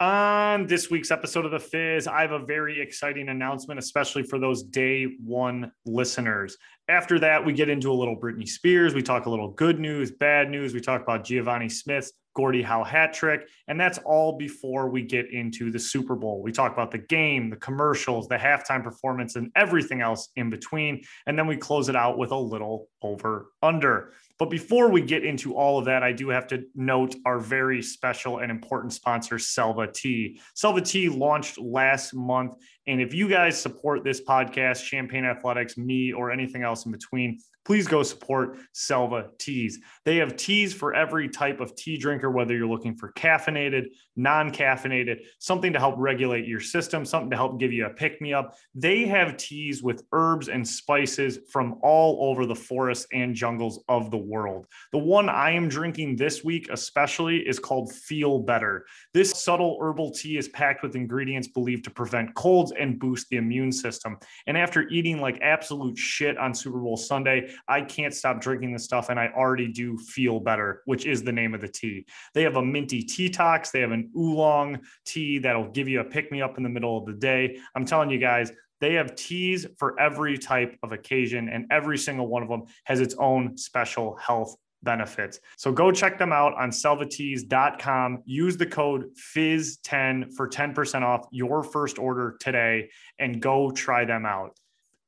[0.00, 4.38] On this week's episode of The Fizz, I have a very exciting announcement, especially for
[4.38, 6.56] those day one listeners.
[6.88, 8.94] After that, we get into a little Britney Spears.
[8.94, 10.72] We talk a little good news, bad news.
[10.72, 13.46] We talk about Givani Smith's Gordie Howe hat trick.
[13.68, 16.42] And that's all before we get into the Super Bowl.
[16.42, 21.02] We talk about the game, the commercials, the halftime performance, and everything else in between.
[21.26, 24.14] And then we close it out with a little over under.
[24.40, 27.82] But before we get into all of that, I do have to note our very
[27.82, 30.40] special and important sponsor, Selva Tea.
[30.54, 32.54] Selva Tea launched last month.
[32.86, 37.38] And if you guys support this podcast, Champagne Athletics, me, or anything else in between,
[37.66, 39.78] please go support Selva Teas.
[40.06, 43.88] They have teas for every type of tea drinker, whether you're looking for caffeinated,
[44.20, 48.20] non caffeinated, something to help regulate your system, something to help give you a pick
[48.20, 48.54] me up.
[48.74, 54.10] They have teas with herbs and spices from all over the forests and jungles of
[54.10, 54.66] the world.
[54.92, 58.84] The one I am drinking this week, especially, is called Feel Better.
[59.14, 63.36] This subtle herbal tea is packed with ingredients believed to prevent colds and boost the
[63.36, 64.18] immune system.
[64.46, 68.84] And after eating like absolute shit on Super Bowl Sunday, I can't stop drinking this
[68.84, 72.06] stuff and I already do feel better, which is the name of the tea.
[72.34, 76.30] They have a minty detox, they have an oolong tea that'll give you a pick
[76.30, 77.58] me up in the middle of the day.
[77.74, 82.28] I'm telling you guys, they have teas for every type of occasion, and every single
[82.28, 85.40] one of them has its own special health benefits.
[85.56, 88.22] So go check them out on selvateas.com.
[88.24, 92.88] Use the code FIZ10 for 10% off your first order today
[93.18, 94.56] and go try them out.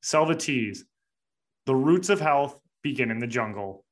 [0.01, 0.85] Selva Teas,
[1.65, 3.85] the roots of health begin in the jungle.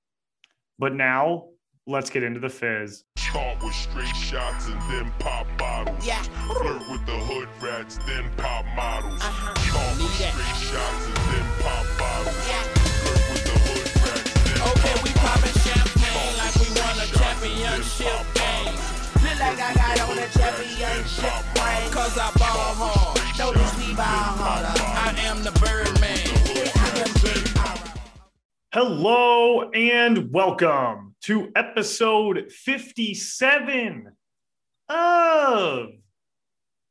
[0.77, 1.45] But now
[1.87, 3.03] let's get into the fizz.
[3.17, 6.05] Start with straight shots and then pop bottles.
[6.05, 6.21] Yeah.
[6.47, 9.21] Flirt with the hood rats, then pop models.
[9.21, 9.53] Uh-huh.
[9.55, 10.33] Start with Need it.
[10.33, 12.37] straight shots and then pop bottles.
[12.47, 12.63] Yeah.
[13.01, 17.07] Flirt with the hood rats, then Okay, pop we poppin' champagne like we won a
[17.09, 18.65] Shots and then championship game.
[18.75, 19.23] bottles.
[19.23, 21.91] Look like I got on a championship ring.
[21.91, 23.17] Cause I ball hard.
[23.39, 24.75] Notice we ball harder.
[24.77, 26.19] I am the Birdman.
[26.45, 27.47] Yeah, I am big.
[28.73, 34.11] Hello and welcome to episode 57
[34.89, 35.89] of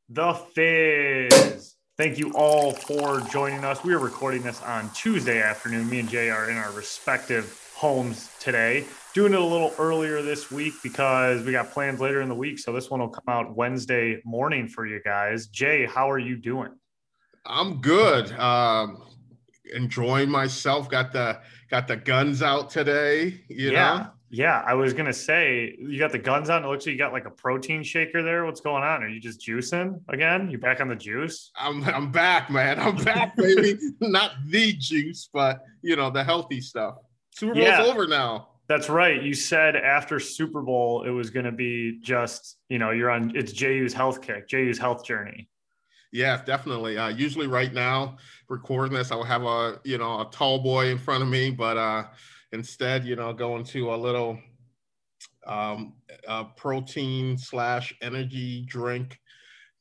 [0.07, 1.75] The Fizz.
[1.97, 3.83] Thank you all for joining us.
[3.83, 5.89] We are recording this on Tuesday afternoon.
[5.89, 8.85] Me and Jay are in our respective homes today.
[9.13, 12.57] Doing it a little earlier this week because we got plans later in the week.
[12.57, 15.47] So this one will come out Wednesday morning for you guys.
[15.47, 16.71] Jay, how are you doing?
[17.45, 18.31] I'm good.
[18.39, 19.03] Um,
[19.75, 20.89] enjoying myself.
[20.89, 23.41] Got the got the guns out today.
[23.49, 23.97] You yeah.
[23.97, 24.07] know.
[24.33, 26.63] Yeah, I was gonna say you got the guns on.
[26.63, 28.45] It looks like you got like a protein shaker there.
[28.45, 29.03] What's going on?
[29.03, 30.49] Are you just juicing again?
[30.49, 31.51] You back on the juice?
[31.57, 32.79] I'm I'm back, man.
[32.79, 33.77] I'm back, baby.
[33.99, 36.95] Not the juice, but you know the healthy stuff.
[37.35, 37.83] Super Bowl's Yeah.
[37.83, 38.47] over now.
[38.69, 39.21] That's right.
[39.21, 43.33] You said after Super Bowl it was gonna be just you know you're on.
[43.35, 45.49] It's JU's health kick, JU's health journey.
[46.13, 46.97] Yeah, definitely.
[46.97, 48.17] Uh, usually, right now,
[48.49, 51.51] recording this, I will have a you know a tall boy in front of me,
[51.51, 52.03] but uh,
[52.51, 54.39] instead, you know, going to a little
[55.45, 55.93] um,
[56.27, 59.19] uh, protein slash energy drink.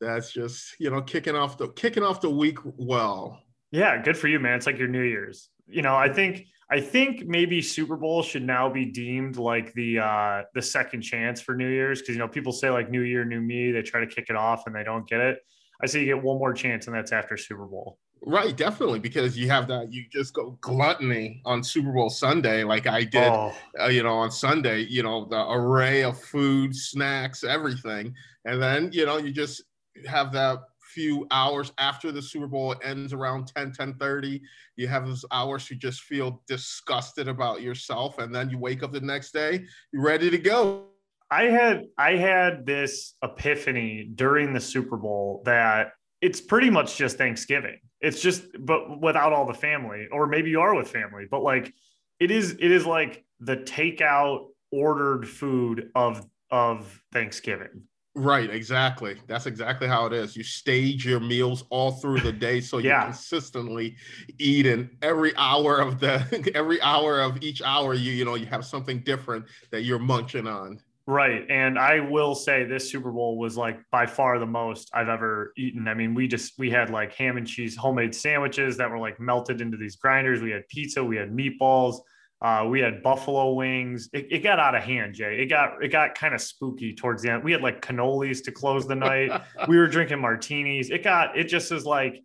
[0.01, 3.43] That's just you know kicking off the kicking off the week well.
[3.71, 4.57] Yeah, good for you, man.
[4.57, 5.51] It's like your New Year's.
[5.67, 9.99] You know, I think I think maybe Super Bowl should now be deemed like the
[9.99, 13.25] uh the second chance for New Year's because you know people say like New Year,
[13.25, 13.73] New Me.
[13.73, 15.39] They try to kick it off and they don't get it.
[15.83, 17.99] I say you get one more chance, and that's after Super Bowl.
[18.23, 19.93] Right, definitely, because you have that.
[19.93, 23.29] You just go gluttony on Super Bowl Sunday, like I did.
[23.29, 28.15] Oh, uh, you know, on Sunday, you know, the array of food, snacks, everything.
[28.45, 29.63] And then, you know, you just
[30.07, 34.43] have that few hours after the Super Bowl ends around 10, 10 30.
[34.77, 38.19] You have those hours you just feel disgusted about yourself.
[38.19, 40.87] And then you wake up the next day, you're ready to go.
[41.31, 47.17] I had I had this epiphany during the Super Bowl that it's pretty much just
[47.17, 47.79] Thanksgiving.
[48.01, 51.75] It's just but without all the family, or maybe you are with family, but like
[52.19, 57.85] it is it is like the takeout ordered food of of Thanksgiving.
[58.17, 59.17] Right, exactly.
[59.29, 60.37] That's exactly how it is.
[60.37, 63.97] You stage your meals all through the day so you consistently
[64.39, 68.47] eat and every hour of the every hour of each hour you you know you
[68.47, 70.81] have something different that you're munching on.
[71.07, 71.45] Right.
[71.49, 75.53] And I will say this Super Bowl was like by far the most I've ever
[75.57, 75.89] eaten.
[75.89, 79.19] I mean, we just we had like ham and cheese homemade sandwiches that were like
[79.19, 80.41] melted into these grinders.
[80.41, 81.97] We had pizza, we had meatballs,
[82.43, 84.09] uh, we had buffalo wings.
[84.13, 85.41] It, it got out of hand, Jay.
[85.43, 87.45] It got it got kind of spooky towards the end.
[87.45, 89.31] We had like cannolis to close the night.
[89.69, 90.91] we were drinking martinis.
[90.91, 92.23] It got it just is like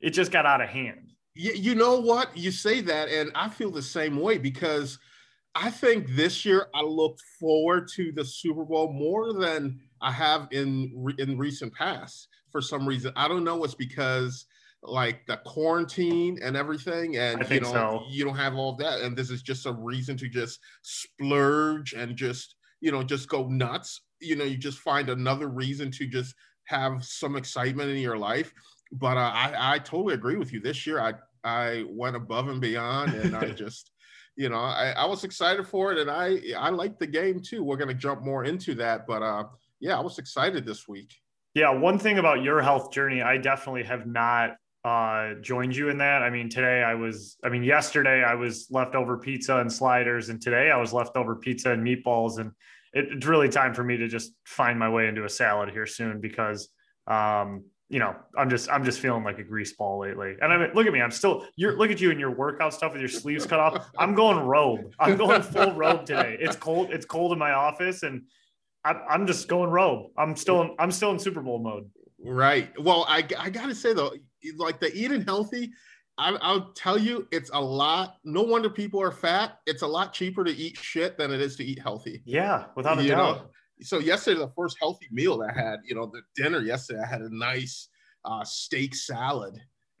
[0.00, 1.12] it just got out of hand.
[1.34, 2.36] You, you know what?
[2.36, 4.98] You say that, and I feel the same way because
[5.60, 10.46] I think this year I looked forward to the Super Bowl more than I have
[10.52, 13.12] in in recent past for some reason.
[13.16, 13.64] I don't know.
[13.64, 14.46] It's because
[14.84, 18.04] like the quarantine and everything, and you know so.
[18.08, 22.16] you don't have all that, and this is just a reason to just splurge and
[22.16, 24.02] just you know just go nuts.
[24.20, 28.52] You know, you just find another reason to just have some excitement in your life.
[28.92, 30.60] But uh, I I totally agree with you.
[30.60, 33.90] This year I I went above and beyond, and I just
[34.38, 37.62] you know I, I was excited for it, and I I like the game too.
[37.62, 39.44] We're gonna jump more into that, but uh
[39.80, 41.14] yeah, I was excited this week.
[41.54, 45.98] Yeah, one thing about your health journey, I definitely have not uh, joined you in
[45.98, 46.22] that.
[46.22, 50.40] I mean, today I was, I mean, yesterday I was leftover pizza and sliders, and
[50.40, 52.38] today I was leftover pizza and meatballs.
[52.38, 52.52] And
[52.92, 55.86] it, it's really time for me to just find my way into a salad here
[55.86, 56.68] soon because,
[57.06, 60.36] um, you know, I'm just, I'm just feeling like a grease ball lately.
[60.42, 62.74] And I mean, look at me, I'm still, you're, look at you in your workout
[62.74, 63.90] stuff with your sleeves cut off.
[63.98, 64.92] I'm going robe.
[65.00, 66.36] I'm going full robe today.
[66.38, 66.90] It's cold.
[66.90, 68.24] It's cold in my office, and
[68.84, 70.10] I'm, I'm just going robe.
[70.18, 71.88] I'm still, in, I'm still in Super Bowl mode.
[72.22, 72.68] Right.
[72.78, 74.12] Well, I, I gotta say though,
[74.56, 75.70] like the eating healthy,
[76.18, 78.16] I, I'll tell you, it's a lot.
[78.24, 79.60] No wonder people are fat.
[79.66, 82.22] It's a lot cheaper to eat shit than it is to eat healthy.
[82.24, 83.36] Yeah, without a You doubt.
[83.36, 83.42] know?
[83.82, 87.22] So yesterday, the first healthy meal I had, you know, the dinner yesterday, I had
[87.22, 87.88] a nice
[88.24, 89.54] uh, steak salad.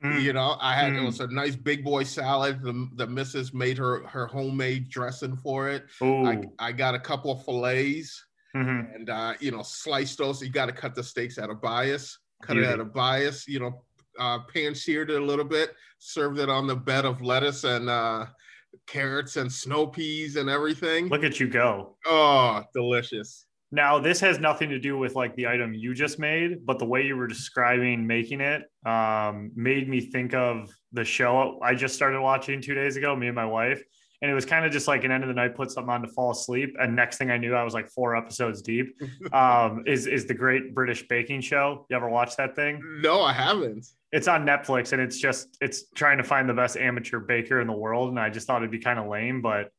[0.04, 0.22] Mm.
[0.22, 1.06] You know, I had it Mm.
[1.06, 2.62] was a nice big boy salad.
[2.62, 5.86] The, the missus made her her homemade dressing for it.
[6.02, 6.24] Ooh.
[6.26, 8.94] I, I got a couple of fillets Mhm.
[8.94, 10.40] and uh, you know, slice those.
[10.40, 13.46] You got to cut the steaks out of bias, cut it out of bias.
[13.48, 13.84] You know,
[14.18, 17.90] uh, pan seared it a little bit, served it on the bed of lettuce and
[17.90, 18.26] uh,
[18.86, 21.08] carrots and snow peas and everything.
[21.08, 21.96] Look at you go.
[22.06, 23.46] Oh, delicious.
[23.70, 26.86] Now, this has nothing to do with like the item you just made, but the
[26.86, 31.94] way you were describing making it um, made me think of the show I just
[31.94, 33.82] started watching two days ago, me and my wife.
[34.20, 36.02] And it was kind of just like an end of the night, put something on
[36.02, 36.74] to fall asleep.
[36.80, 39.00] And next thing I knew, I was like four episodes deep.
[39.32, 41.86] Um, is is the Great British Baking Show?
[41.90, 42.80] You ever watch that thing?
[43.02, 43.86] No, I haven't.
[44.10, 47.66] It's on Netflix, and it's just it's trying to find the best amateur baker in
[47.66, 48.08] the world.
[48.08, 49.70] And I just thought it'd be kind of lame, but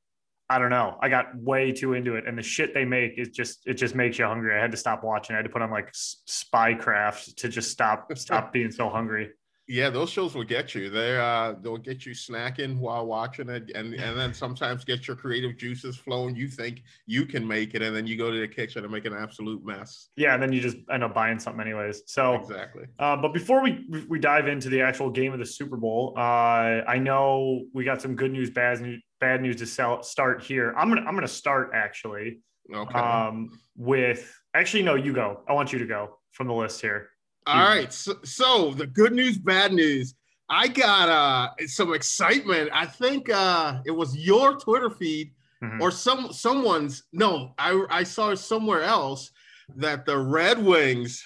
[0.49, 0.97] I don't know.
[0.99, 3.93] I got way too into it, and the shit they make is just it just
[3.93, 4.57] makes you hungry.
[4.57, 5.35] I had to stop watching.
[5.35, 9.29] I had to put on like Spycraft to just stop stop being so hungry.
[9.71, 10.89] Yeah, those shows will get you.
[10.89, 15.15] They uh they'll get you snacking while watching it and and then sometimes get your
[15.15, 16.35] creative juices flowing.
[16.35, 19.05] You think you can make it and then you go to the kitchen and make
[19.05, 20.09] an absolute mess.
[20.15, 22.01] Yeah, and then you just end up buying something anyways.
[22.07, 22.85] So Exactly.
[22.97, 26.81] Uh, but before we we dive into the actual game of the Super Bowl, uh,
[26.87, 30.73] I know we got some good news, bad news, bad news to sell, start here.
[30.77, 32.39] I'm gonna I'm gonna start actually
[32.73, 32.99] Okay.
[32.99, 35.41] um, with actually no, you go.
[35.47, 37.09] I want you to go from the list here.
[37.47, 37.91] All right.
[37.91, 40.15] So, so the good news, bad news.
[40.49, 42.69] I got uh some excitement.
[42.73, 45.81] I think uh it was your Twitter feed Mhm.
[45.81, 49.29] or some someone's no, I I saw somewhere else
[49.75, 51.21] that the Red Wings,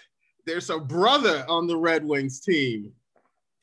[0.48, 2.92] there's a brother on the Red Wings team.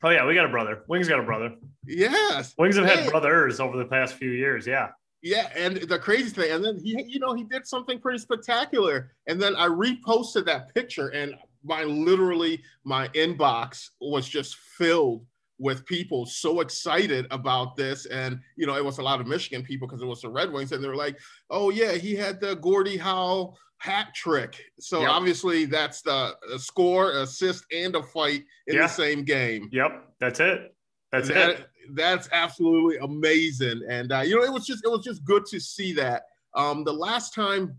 [0.02, 0.82] Oh yeah, we got a brother.
[0.88, 1.55] Wings got a brother.
[1.87, 2.55] Yes.
[2.58, 4.67] Wings have had brothers over the past few years.
[4.67, 4.88] Yeah.
[5.23, 9.12] Yeah, and the crazy thing, and then he, you know, he did something pretty spectacular.
[9.26, 15.26] And then I reposted that picture, and my literally my inbox was just filled
[15.61, 18.07] with people so excited about this.
[18.07, 20.51] And you know, it was a lot of Michigan people because it was the Red
[20.53, 21.19] Wings, and they were like,
[21.51, 25.11] "Oh yeah, he had the Gordie Howe hat trick." So Yep.
[25.11, 28.83] obviously, that's the score, assist, and a fight in Yeah.
[28.83, 29.69] the same game.
[29.71, 30.14] Yep.
[30.19, 30.75] That's it.
[31.12, 31.67] That's that, it.
[31.93, 35.61] That's absolutely amazing, and uh, you know, it was just it was just good to
[35.61, 36.25] see that.
[36.55, 37.79] Um, the last time,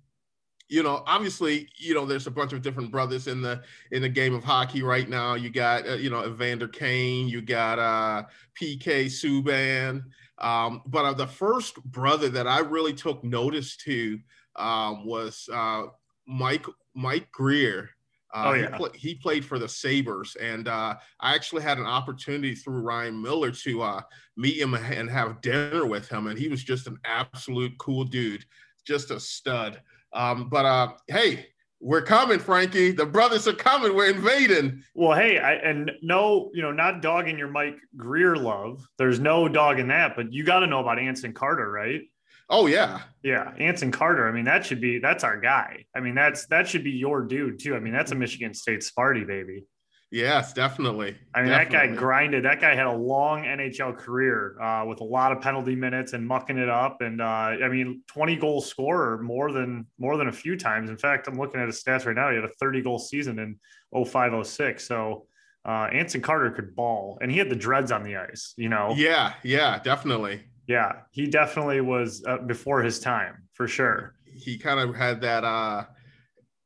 [0.72, 3.62] you know, obviously, you know, there's a bunch of different brothers in the
[3.92, 5.34] in the game of hockey right now.
[5.34, 8.24] You got uh, you know Evander Kane, you got uh,
[8.60, 10.02] PK Subban,
[10.38, 14.18] um, but uh, the first brother that I really took notice to
[14.56, 15.84] um, was uh,
[16.26, 17.90] Mike Mike Grier.
[18.34, 18.88] Uh, Oh, he yeah.
[18.96, 23.52] he played for the Sabres, and uh, I actually had an opportunity through Ryan Miller
[23.52, 24.02] to uh,
[24.38, 28.46] meet him and have dinner with him, and he was just an absolute cool dude,
[28.86, 29.82] just a stud.
[30.14, 31.48] Um, but uh, hey,
[31.80, 32.92] we're coming, Frankie.
[32.92, 33.96] The brothers are coming.
[33.96, 34.84] We're invading.
[34.94, 38.86] Well, hey, I, and no, you know, not dogging your Mike Grier love.
[38.98, 42.02] There's no dog in that, but you got to know about Anson Carter, right?
[42.50, 44.28] Oh yeah, Yeah, Anson Carter.
[44.28, 45.86] I mean, that should be that's our guy.
[45.96, 47.76] I mean, that's that should be your dude too.
[47.76, 49.64] I mean, that's a Michigan State Sparty baby.
[50.12, 51.16] Yes, definitely.
[51.34, 52.46] I mean, that guy grinded.
[52.46, 56.28] That guy had a long NHL career uh, with a lot of penalty minutes and
[56.28, 57.02] mucking it up.
[57.02, 60.90] And uh, I mean, 20 goal scorer more than more than a few times.
[60.90, 62.30] In fact, I'm looking at his stats right now.
[62.30, 63.58] He had a 30 goal season in
[63.94, 64.86] 0506.
[64.86, 65.26] So
[65.66, 68.54] uh, Anson Carter could ball, and he had the dreads on the ice.
[68.58, 70.42] You know, Yeah, yeah, definitely.
[70.68, 74.16] yeah, he definitely was uh, before his time for sure.
[74.26, 75.88] He kind of had that.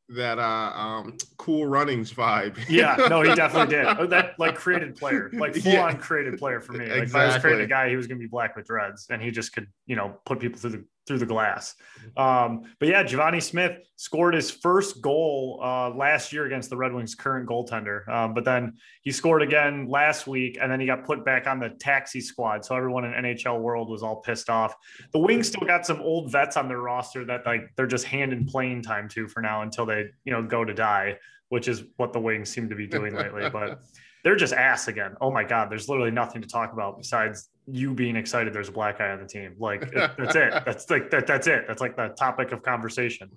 [0.09, 2.57] That uh um cool runnings vibe.
[2.69, 3.85] yeah, no, he definitely did.
[3.99, 5.85] Oh, that like created player, like full Yeah.
[5.85, 6.85] on created player for me.
[6.87, 9.21] Like if I was creating a guy, he was gonna be black with dreads, and
[9.21, 11.75] he just could, you know, put people through the through the glass.
[12.17, 16.93] Um, but yeah, Givani Smith scored his first goal uh, last year against the Red
[16.93, 18.07] Wings' current goaltender.
[18.07, 21.59] Um, but then he scored again last week, and then he got put back on
[21.59, 22.65] the taxi squad.
[22.65, 24.75] So everyone in NHL world was all pissed off.
[25.11, 28.45] The Wings still got some old vets on their roster that like they're just handing
[28.45, 31.17] playing time to for now until they you know go to die,
[31.49, 33.49] which is what the Wings seem to be doing lately.
[33.49, 33.81] But
[34.25, 35.15] they're just ass again.
[35.21, 38.53] Oh my god, there's literally nothing to talk about besides you being excited.
[38.53, 39.55] There's a black guy on the team.
[39.59, 40.51] Like that's it.
[40.65, 41.27] That's like that.
[41.27, 41.65] That's it.
[41.67, 43.29] That's like the topic of conversation.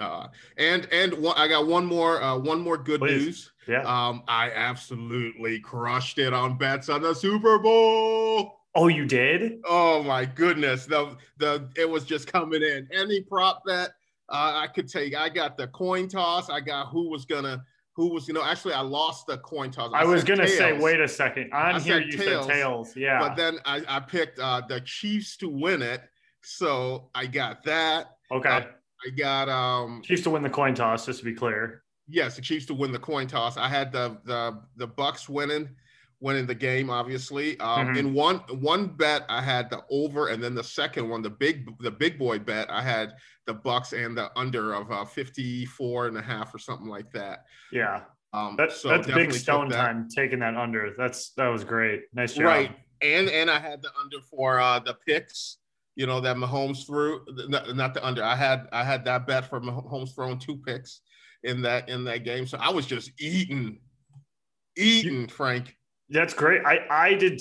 [0.00, 3.24] Uh, and and one, I got one more uh, one more good Please.
[3.24, 3.52] news.
[3.66, 3.82] Yeah.
[3.82, 8.60] Um, I absolutely crushed it on bets on the Super Bowl.
[8.76, 9.58] oh, you did?
[9.68, 12.86] Oh my goodness, the the it was just coming in.
[12.92, 13.90] Any prop bet
[14.28, 15.16] uh, I could take.
[15.16, 16.50] I got the coin toss.
[16.50, 17.64] I got who was gonna
[18.00, 19.90] who was you know actually I lost the coin toss.
[19.94, 21.52] I, was gonna say, wait a second.
[21.52, 22.96] On I here, said you tails, said tails.
[22.96, 23.18] Yeah.
[23.18, 26.00] but then I, I picked uh, the Chiefs to win it,
[26.40, 28.16] so I got that.
[28.32, 28.48] okay.
[28.48, 28.62] uh,
[29.06, 31.82] I got um Chiefs to win the coin toss, just to be clear.
[32.08, 33.58] yes, the Chiefs to win the coin toss.
[33.58, 35.68] I had the the the Bucks winning
[36.20, 37.58] winning the game, obviously.
[37.60, 37.98] Um, Mhm.
[37.98, 41.68] In one one bet, I had the over, and then the second one, the big
[41.80, 43.14] the big boy bet, I had
[43.46, 47.44] the Bucks and the under of uh, 54 and a half or something like that.
[47.72, 48.02] Yeah.
[48.32, 49.76] Um, That's so that's big stone that.
[49.76, 50.94] time taking that under.
[50.96, 52.02] That's that was great.
[52.12, 52.44] Nice job.
[52.44, 52.76] Right.
[53.02, 55.56] And and I had the under for uh the picks,
[55.96, 58.22] you know, that Mahomes threw not, not the under.
[58.22, 61.00] I had I had that bet for Mahomes throwing two picks
[61.42, 62.46] in that in that game.
[62.46, 63.80] So I was just eating,
[64.76, 65.76] eating, Frank.
[66.10, 66.62] That's great.
[66.64, 67.40] I I did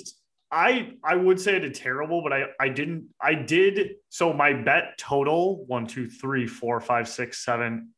[0.52, 4.54] I I would say I did terrible, but I I didn't I did so my
[4.54, 7.90] bet total one, two, three, four, five, six, seven,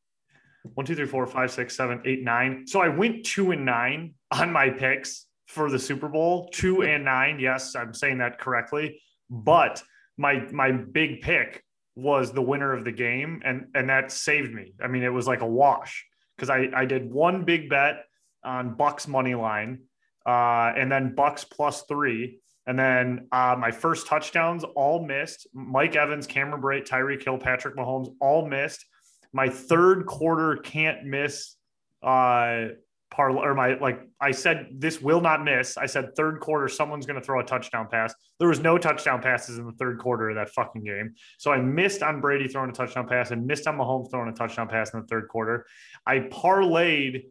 [0.74, 2.66] one, two, three, four, five, six, seven, eight, nine.
[2.68, 6.50] So I went two and nine on my picks for the Super Bowl.
[6.51, 7.40] Two and nine.
[7.40, 9.01] Yes, I'm saying that correctly.
[9.30, 9.84] But
[10.18, 11.63] my my big pick
[11.96, 14.74] was the winner of the game, and and that saved me.
[14.82, 18.06] I mean, it was like a wash because I I did one big bet
[18.44, 19.80] on Bucks money line
[20.25, 22.40] uh, and then Bucks plus three.
[22.68, 25.48] And then uh, my first touchdowns all missed.
[25.54, 28.86] Mike Evans, Cameron Brate, Tyreek Hill, Patrick Mahomes all missed.
[29.34, 31.56] My third quarter can't miss
[32.04, 32.68] uh,
[33.12, 35.78] par or my like I said this will not miss.
[35.78, 38.16] I said third quarter someone's going to throw a touchdown pass.
[38.40, 41.13] There was no touchdown passes in the third quarter of that fucking game.
[41.38, 44.34] So I missed on Brady throwing a touchdown pass and missed on Mahomes throwing a
[44.34, 45.66] touchdown pass in the third quarter.
[46.08, 47.25] I parlayed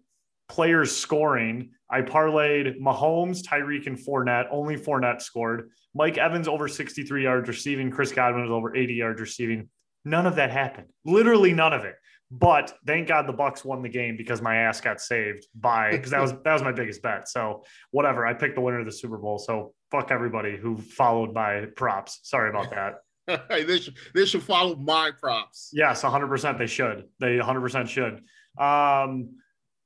[0.50, 1.70] players scoring.
[1.88, 4.48] I parlayed Mahomes, Tyreek, and Fournette.
[4.50, 5.70] Only Fournette scored.
[5.94, 7.90] Mike Evans over 63 yards receiving.
[7.90, 9.68] Chris Godwin was over 80 yards receiving.
[10.04, 10.88] None of that happened.
[11.04, 11.94] Literally none of it.
[12.32, 16.10] But thank God the Bucks won the game because my ass got saved by because
[16.10, 17.28] that was that was my biggest bet.
[17.28, 19.38] So whatever, I picked the winner of the Super Bowl.
[19.38, 22.20] So fuck everybody who followed my props.
[22.24, 22.94] Sorry about that.
[23.48, 25.70] Hey, they should they should follow my props.
[25.72, 27.04] Yes, 100% they should.
[27.20, 28.24] They 100% should.
[28.58, 29.36] Um,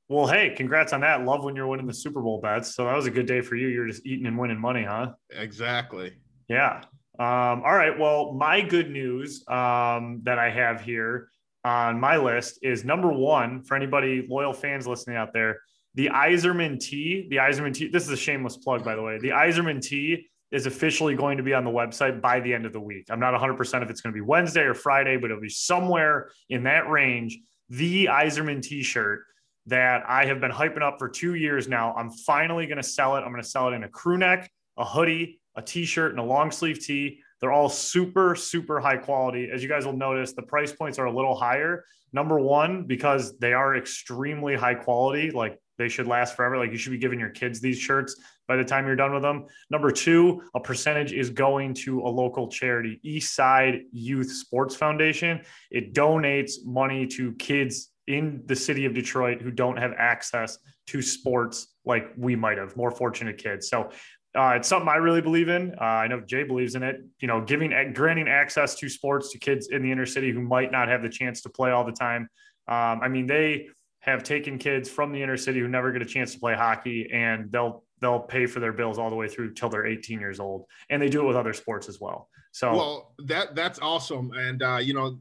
[0.07, 1.25] well, hey, congrats on that.
[1.25, 2.75] Love when you're winning the Super Bowl bets.
[2.75, 3.67] So that was a good day for you.
[3.67, 5.13] You're just eating and winning money, huh?
[5.31, 6.13] Exactly.
[6.47, 6.81] Yeah.
[7.17, 7.97] Um, all right.
[7.97, 11.29] Well, my good news um, that I have here
[11.63, 15.61] on my list is number one for anybody loyal fans listening out there.
[15.95, 19.17] The Yzerman T, the Yzerman T, This is a shameless plug, by the way.
[19.17, 22.73] The Yzerman T is officially going to be on the website by the end of
[22.73, 23.05] the week.
[23.09, 26.29] I'm not 100% if it's going to be Wednesday or Friday, but it'll be somewhere
[26.49, 27.39] in that range.
[27.69, 29.23] The Yzerman t shirt
[29.67, 31.93] that I have been hyping up for two years now.
[31.95, 33.21] I'm finally going to sell it.
[33.21, 36.23] I'm going to sell it in a crew neck, a hoodie, a t-shirt, and a
[36.23, 37.19] long sleeve tee.
[37.41, 39.49] They're all super, super high quality.
[39.51, 41.85] As you guys will notice, the price points are a little higher.
[42.13, 45.31] Number one, because they are extremely high quality.
[45.31, 46.57] Like they should last forever.
[46.57, 48.15] Like you should be giving your kids these shirts
[48.47, 49.45] by the time you're done with them.
[49.69, 55.41] Number two, a percentage is going to a local charity, Eastside Youth Sports Foundation.
[55.71, 60.57] It donates money to kids in the city of Detroit who don't have access
[60.87, 63.69] to sports like we might have, more fortunate kids.
[63.69, 63.89] So
[64.37, 65.73] uh, it's something I really believe in.
[65.79, 66.97] Uh, I know Jay believes in it.
[67.19, 70.71] You know, giving granting access to sports to kids in the inner city who might
[70.71, 72.23] not have the chance to play all the time.
[72.67, 73.67] Um, I mean, they
[74.01, 77.09] have taken kids from the inner city who never get a chance to play hockey,
[77.11, 80.39] and they'll they'll pay for their bills all the way through till they're 18 years
[80.39, 82.29] old, and they do it with other sports as well.
[82.51, 85.17] So Well, that that's awesome, and uh, you know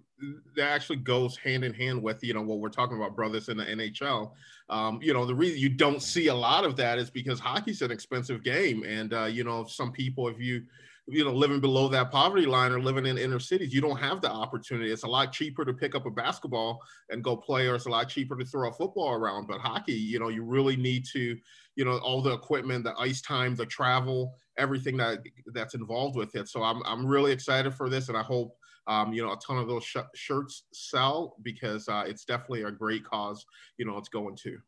[0.57, 3.57] that actually goes hand in hand with you know what we're talking about, brothers in
[3.57, 4.33] the NHL.
[4.71, 7.83] Um, you know, the reason you don't see a lot of that is because hockey's
[7.83, 10.62] an expensive game, and uh, you know, some people, if you
[11.07, 14.23] you know living below that poverty line or living in inner cities you don't have
[14.23, 14.90] the opportunity.
[14.90, 17.90] It's a lot cheaper to pick up a basketball and go play or it's a
[17.90, 19.47] lot cheaper to throw a football around.
[19.47, 21.37] But hockey you know you really need to
[21.76, 25.19] you know all the equipment the ice time the travel everything that
[25.52, 26.49] that's involved with it.
[26.49, 29.59] So i'm, I'm really excited for this and i hope um, you know a ton
[29.59, 33.45] of those sh- shirts sell because uh, it's definitely a great cause
[33.79, 34.59] you know it's going to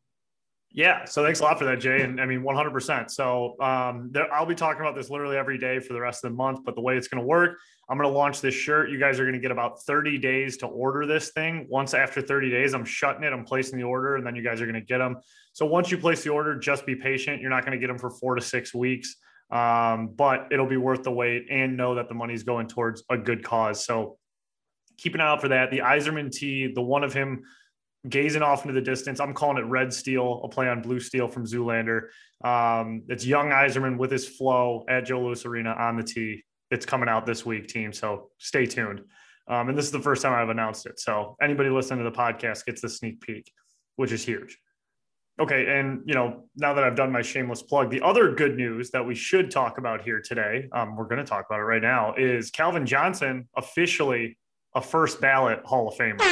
[0.73, 1.05] yeah.
[1.07, 2.03] So thanks a lot for that, Jay.
[2.03, 3.11] And I mean, 100%.
[3.11, 6.33] So um, there, I'll be talking about this literally every day for the rest of
[6.33, 6.61] the month.
[6.67, 7.57] But the way it's going to work,
[7.89, 8.91] I'm going to launch this shirt.
[8.91, 11.67] You guys are going to get about 30 days to order this thing.
[11.71, 14.61] Once after 30 days, I'm shutting it, I'm placing the order, and then you guys
[14.61, 15.17] are going to get them.
[15.53, 17.41] So once you place the order, just be patient.
[17.41, 19.17] You're not going to get them for four to six weeks,
[19.51, 23.17] um, but it'll be worth the wait and know that the money's going towards a
[23.17, 23.85] good cause.
[23.85, 24.19] So
[24.99, 25.71] keep an eye out for that.
[25.71, 27.43] The Yzerman tee, the one of him
[28.09, 29.21] gazing off into the distance.
[29.21, 32.09] I'm calling it red steel, a play on blue steel from Zoolander.
[32.45, 36.43] Um, it's young Yzerman with his flow at Joe Louis Arena on the tee.
[36.71, 37.93] It's coming out this week, team.
[37.93, 39.03] So stay tuned.
[39.49, 40.99] Um, and this is the first time I've announced it.
[40.99, 43.51] So anybody listening to the podcast gets the sneak peek,
[43.95, 44.59] which is huge.
[45.39, 48.91] Okay, and you know, now that I've done my shameless plug, the other good news
[48.93, 51.83] that we should talk about here today, um, we're going to talk about it right
[51.83, 54.39] now, is Calvin Johnson officially
[54.75, 56.23] a first ballot Hall of Famer.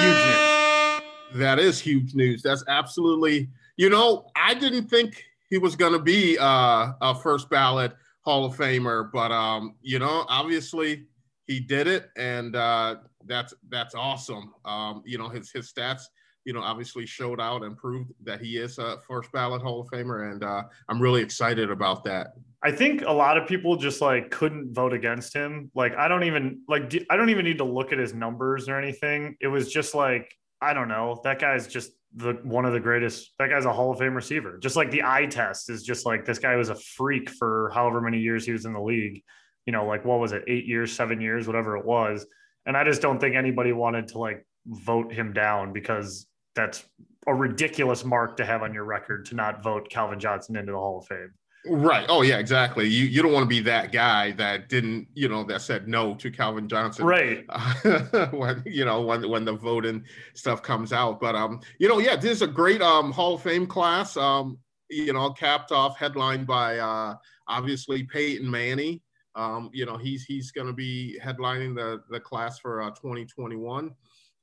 [0.00, 1.40] Huge news.
[1.40, 2.42] That is huge news.
[2.42, 7.48] That's absolutely, you know, I didn't think he was going to be uh, a first
[7.48, 11.06] ballot Hall of Famer, but um, you know, obviously
[11.46, 14.52] he did it, and uh, that's that's awesome.
[14.64, 16.02] Um, you know, his his stats,
[16.44, 19.88] you know, obviously showed out and proved that he is a first ballot Hall of
[19.88, 22.28] Famer, and uh, I'm really excited about that.
[22.62, 25.70] I think a lot of people just like couldn't vote against him.
[25.74, 28.78] Like I don't even like I don't even need to look at his numbers or
[28.78, 29.36] anything.
[29.40, 31.20] It was just like I don't know.
[31.24, 33.32] That guy's just the one of the greatest.
[33.38, 34.58] That guy's a Hall of Fame receiver.
[34.58, 38.00] Just like the eye test is just like this guy was a freak for however
[38.00, 39.22] many years he was in the league.
[39.66, 42.26] You know, like what was it, eight years, seven years, whatever it was.
[42.64, 46.84] And I just don't think anybody wanted to like vote him down because that's
[47.26, 50.78] a ridiculous mark to have on your record to not vote Calvin Johnson into the
[50.78, 51.32] Hall of Fame.
[51.64, 52.06] Right.
[52.08, 52.88] Oh yeah, exactly.
[52.88, 56.14] You you don't want to be that guy that didn't, you know, that said no
[56.16, 57.04] to Calvin Johnson.
[57.04, 57.44] Right.
[57.48, 61.20] Uh, when you know when when the voting stuff comes out.
[61.20, 64.16] But um, you know, yeah, this is a great um Hall of Fame class.
[64.16, 64.58] Um,
[64.90, 67.14] you know, capped off, headlined by uh
[67.46, 69.00] obviously Peyton Manning.
[69.36, 73.94] Um, you know, he's he's gonna be headlining the the class for uh 2021.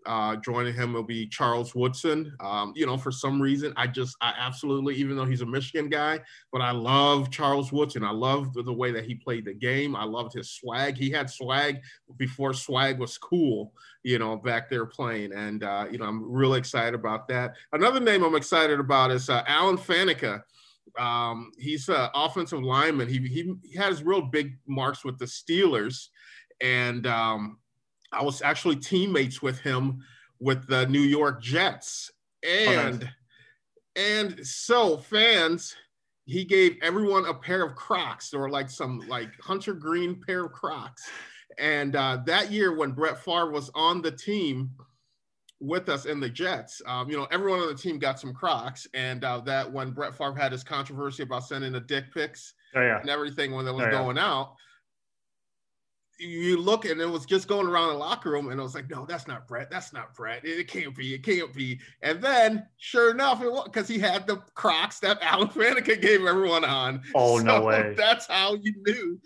[0.06, 2.34] Uh, joining him will be Charles Woodson.
[2.40, 5.90] Um, you know, for some reason, I just, I absolutely, even though he's a Michigan
[5.90, 6.22] guy,
[6.54, 8.06] but I love Charles Woodson.
[8.06, 9.98] I love the, the way that he played the game.
[9.98, 10.98] I loved his swag.
[10.98, 11.82] He had swag
[12.18, 15.34] before swag was cool, you know, back there playing.
[15.34, 17.56] And, uh, you know, I'm really excited about that.
[17.74, 20.42] Another name I'm excited about is uh, Alan Faneca.
[20.98, 23.10] Um, he's an offensive lineman.
[23.10, 26.08] He, he, he has real big marks with the Steelers.
[26.62, 27.58] And, um,
[28.12, 30.04] I was actually teammates with him
[30.39, 32.12] with the New York Jets.
[32.43, 35.76] And oh, and so fans,
[36.26, 38.30] he gave everyone a pair of Crocs.
[38.30, 41.10] There were like some like hunter green pair of Crocs.
[41.58, 44.72] And uh, that year when Brett Favre was on the team
[45.60, 48.88] with us in the Jets, um, you know, everyone on the team got some Crocs.
[48.93, 52.82] And uh, that when Brett Favre had his controversy about sending the dick pics oh,
[52.82, 53.02] yeah.
[53.02, 54.28] and everything when that was oh, going yeah.
[54.28, 54.56] out,
[56.19, 58.89] you look and it was just going around the locker room and I was like,
[58.89, 59.71] no, that's not Brett.
[59.71, 60.43] That's not Brett.
[60.43, 61.13] It, can't be.
[61.13, 61.79] It can't be.
[62.01, 66.25] And then sure enough, it was because he had the Crocs that Alan Faneca gave
[66.25, 67.01] everyone on.
[67.15, 67.93] Oh, so no way.
[67.97, 69.19] That's how you knew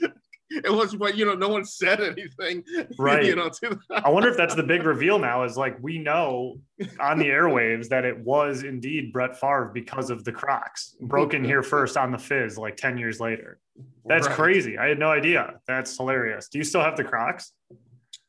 [0.64, 2.64] it was but you know no one said anything
[2.98, 3.26] right.
[3.26, 3.50] you know
[3.92, 6.56] i wonder if that's the big reveal now is like we know
[7.00, 11.64] on the airwaves that it was indeed brett Favre because of the crocs broken here
[11.64, 13.60] first on the fizz like 10 years later.
[14.06, 14.36] That's right.
[14.36, 14.78] crazy.
[14.78, 15.60] I had no idea.
[15.66, 16.50] That's hilarious.
[16.50, 17.54] Do you still have the crocs?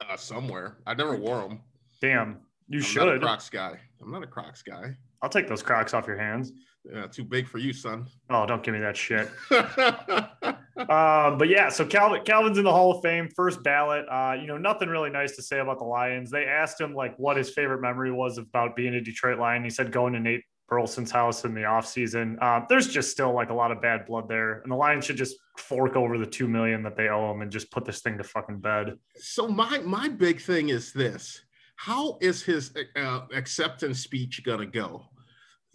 [0.01, 0.79] Uh, somewhere.
[0.87, 1.61] I never wore them
[2.05, 2.39] damn.
[2.69, 3.21] You I'm should.
[3.21, 3.79] Crocs guy.
[4.03, 4.97] I'm not a crocs guy.
[5.23, 6.53] I'll take those crocs off your hands.
[6.91, 8.07] Yeah, too big for you, son.
[8.29, 9.31] Oh, don't give me that shit.
[10.77, 14.07] Um, but yeah, so Calvin Calvin's in the Hall of Fame, first ballot.
[14.11, 16.31] Uh, you know, nothing really nice to say about the Lions.
[16.31, 19.65] They asked him like what his favorite memory was about being a Detroit Lion.
[19.65, 22.43] He said going to Nate Burleson's house in the offseason.
[22.43, 25.17] Um, there's just still like a lot of bad blood there, and the Lions should
[25.17, 28.19] just fork over the two million that they owe him and just put this thing
[28.19, 28.99] to fucking bed.
[29.17, 31.41] So my my big thing is this:
[31.77, 35.05] How is his uh, acceptance speech gonna go?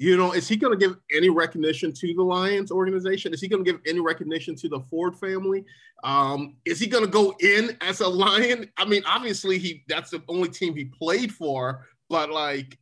[0.02, 3.34] You know, is he going to give any recognition to the Lions organization?
[3.34, 5.66] Is he going to give any recognition to the Ford family?
[6.06, 8.72] Um, is he going to go in as a Lion?
[8.78, 12.80] I mean, obviously he that's the only team he played for, but like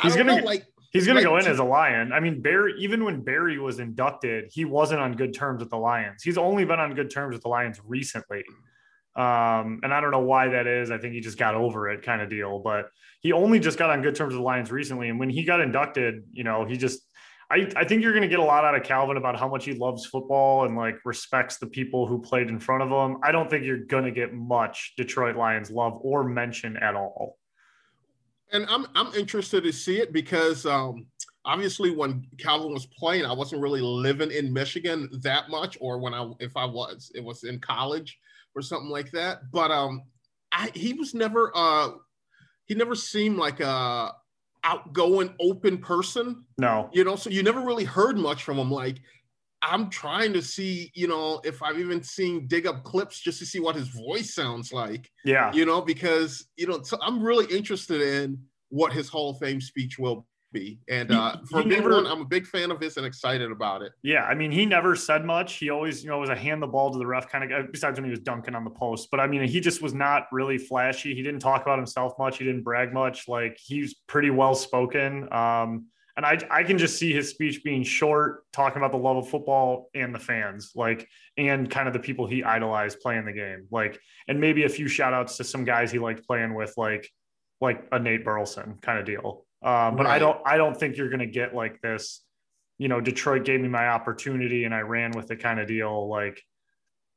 [0.00, 2.14] he's going to like he's going like, to go in as a Lion.
[2.14, 5.76] I mean, Barry even when Barry was inducted, he wasn't on good terms with the
[5.76, 6.22] Lions.
[6.22, 8.42] He's only been on good terms with the Lions recently.
[9.14, 10.90] Um, and I don't know why that is.
[10.90, 12.86] I think he just got over it kind of deal, but
[13.22, 15.08] he only just got on good terms with the Lions recently.
[15.08, 17.00] And when he got inducted, you know, he just,
[17.50, 19.64] I, I think you're going to get a lot out of Calvin about how much
[19.64, 23.18] he loves football and like respects the people who played in front of him.
[23.22, 27.38] I don't think you're going to get much Detroit Lions love or mention at all.
[28.52, 31.06] And I'm, I'm interested to see it because, um,
[31.44, 36.14] obviously when Calvin was playing, I wasn't really living in Michigan that much, or when
[36.14, 38.18] I, if I was, it was in college
[38.54, 39.50] or something like that.
[39.50, 40.02] But um,
[40.52, 41.90] I, he was never uh,
[42.72, 44.14] he never seemed like a
[44.64, 46.42] outgoing, open person.
[46.56, 48.70] No, you know, so you never really heard much from him.
[48.70, 48.96] Like
[49.60, 53.46] I'm trying to see, you know, if I've even seen dig up clips just to
[53.46, 55.10] see what his voice sounds like.
[55.22, 58.38] Yeah, you know, because you know, so I'm really interested in
[58.70, 60.78] what his Hall of Fame speech will be.
[60.88, 63.92] And uh, for me, never, I'm a big fan of this and excited about it.
[64.02, 65.54] Yeah, I mean, he never said much.
[65.54, 67.62] He always, you know, was a hand the ball to the ref kind of guy.
[67.70, 70.26] Besides when he was dunking on the post, but I mean, he just was not
[70.32, 71.14] really flashy.
[71.14, 72.38] He didn't talk about himself much.
[72.38, 73.28] He didn't brag much.
[73.28, 75.32] Like he's pretty well spoken.
[75.32, 75.86] Um,
[76.16, 79.28] and I, I can just see his speech being short, talking about the love of
[79.28, 83.66] football and the fans, like, and kind of the people he idolized playing the game,
[83.70, 87.10] like, and maybe a few shout outs to some guys he liked playing with, like,
[87.62, 89.46] like a Nate Burleson kind of deal.
[89.62, 90.16] Um, but right.
[90.16, 92.22] I don't I don't think you're going to get like this,
[92.78, 96.08] you know, Detroit gave me my opportunity and I ran with it kind of deal.
[96.08, 96.42] Like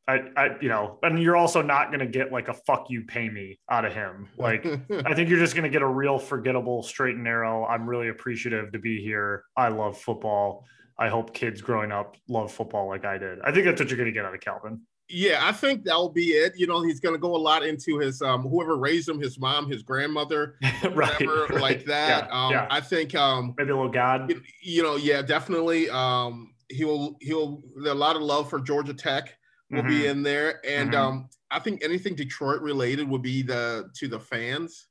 [0.08, 3.06] I, I, you know, and you're also not going to get like a fuck you
[3.06, 4.28] pay me out of him.
[4.38, 7.66] Like, I think you're just going to get a real forgettable straight and narrow.
[7.66, 9.44] I'm really appreciative to be here.
[9.58, 10.66] I love football.
[11.00, 13.40] I hope kids growing up love football like I did.
[13.44, 14.82] I think that's what you're going to get out of Calvin.
[15.08, 16.54] Yeah, I think that'll be it.
[16.58, 19.40] You know, he's going to go a lot into his um whoever raised him, his
[19.40, 21.62] mom, his grandmother, right, whatever, right.
[21.62, 22.28] like that.
[22.28, 22.68] Yeah, um, yeah.
[22.72, 24.30] I think um maybe a little God.
[24.30, 25.90] You, you know, yeah, definitely.
[25.90, 29.38] Um, he'll he'll a lot of love for Georgia Tech
[29.70, 29.90] will mm-hmm.
[29.90, 31.02] be in there, and mm-hmm.
[31.02, 34.88] um, I think anything Detroit related would be the to the fans.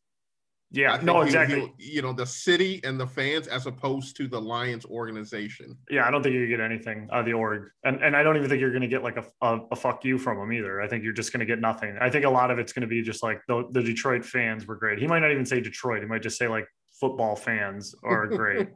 [0.74, 1.72] Yeah, no, exactly.
[1.78, 5.78] you know, the city and the fans as opposed to the Lions organization.
[5.88, 7.70] Yeah, I don't think you get anything out of the org.
[7.84, 10.04] And and I don't even think you're going to get like a, a, a, fuck
[10.04, 10.80] you from them either.
[10.80, 11.96] I think you're just going to get nothing.
[12.00, 14.66] I think a lot of it's going to be just like the, the Detroit fans
[14.66, 14.98] were great.
[14.98, 16.02] He might not even say Detroit.
[16.02, 16.66] He might just say like
[17.00, 18.68] football fans are great.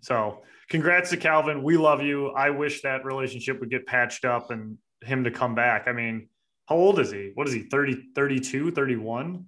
[0.00, 1.62] so congrats to Calvin.
[1.62, 2.30] We love you.
[2.30, 5.86] I wish that relationship would get patched up and him to come back.
[5.86, 6.28] I mean,
[6.66, 7.30] how old is he?
[7.34, 7.62] What is he?
[7.62, 9.46] 30, 32, 31?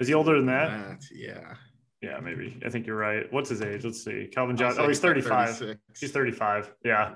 [0.00, 0.70] Is he older than that?
[0.70, 1.04] that?
[1.12, 1.54] Yeah.
[2.02, 2.58] Yeah, maybe.
[2.64, 3.30] I think you're right.
[3.32, 3.84] What's his age?
[3.84, 4.28] Let's see.
[4.32, 4.84] Calvin Johnson.
[4.84, 5.56] Oh, he's 35.
[5.56, 6.00] 36.
[6.00, 6.72] He's 35.
[6.84, 7.14] Yeah.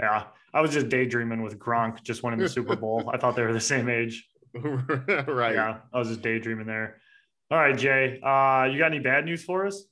[0.00, 0.24] Yeah.
[0.52, 3.10] I was just daydreaming with Gronk just winning the Super Bowl.
[3.12, 4.28] I thought they were the same age.
[4.54, 5.54] right.
[5.54, 5.78] Yeah.
[5.92, 7.00] I was just daydreaming there.
[7.50, 8.20] All right, Jay.
[8.22, 9.84] Uh, you got any bad news for us?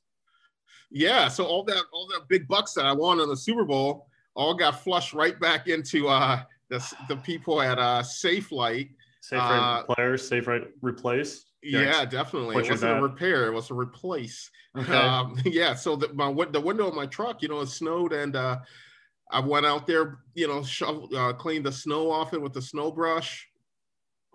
[0.91, 1.29] Yeah.
[1.29, 4.55] So all that all that big bucks that I won in the Super Bowl all
[4.55, 8.91] got flushed right back into uh the, the people at uh Safelite.
[9.21, 11.47] Safe right uh, players, Safelite replace.
[11.71, 12.57] Yeah, definitely.
[12.57, 14.51] it wasn't a repair; it was a replace.
[14.77, 14.93] Okay.
[14.93, 15.75] Um, yeah.
[15.75, 18.59] So the, my the window of my truck, you know, it snowed, and uh,
[19.31, 22.63] I went out there, you know, shovel, uh, cleaned the snow off it with the
[22.63, 23.49] snow brush.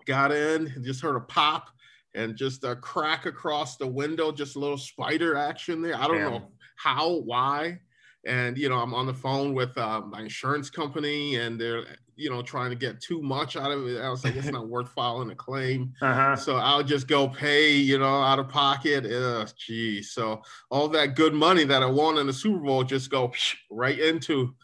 [0.06, 1.68] Got in, just heard a pop,
[2.14, 4.32] and just a crack across the window.
[4.32, 5.96] Just a little spider action there.
[5.96, 6.30] I don't Damn.
[6.32, 7.78] know how, why
[8.24, 11.84] and you know i'm on the phone with uh, my insurance company and they're
[12.22, 14.68] you know trying to get too much out of it i was like it's not
[14.68, 16.36] worth filing a claim uh-huh.
[16.36, 21.16] so i'll just go pay you know out of pocket Ugh, geez so all that
[21.16, 23.32] good money that i won in the super bowl just go
[23.70, 24.54] right into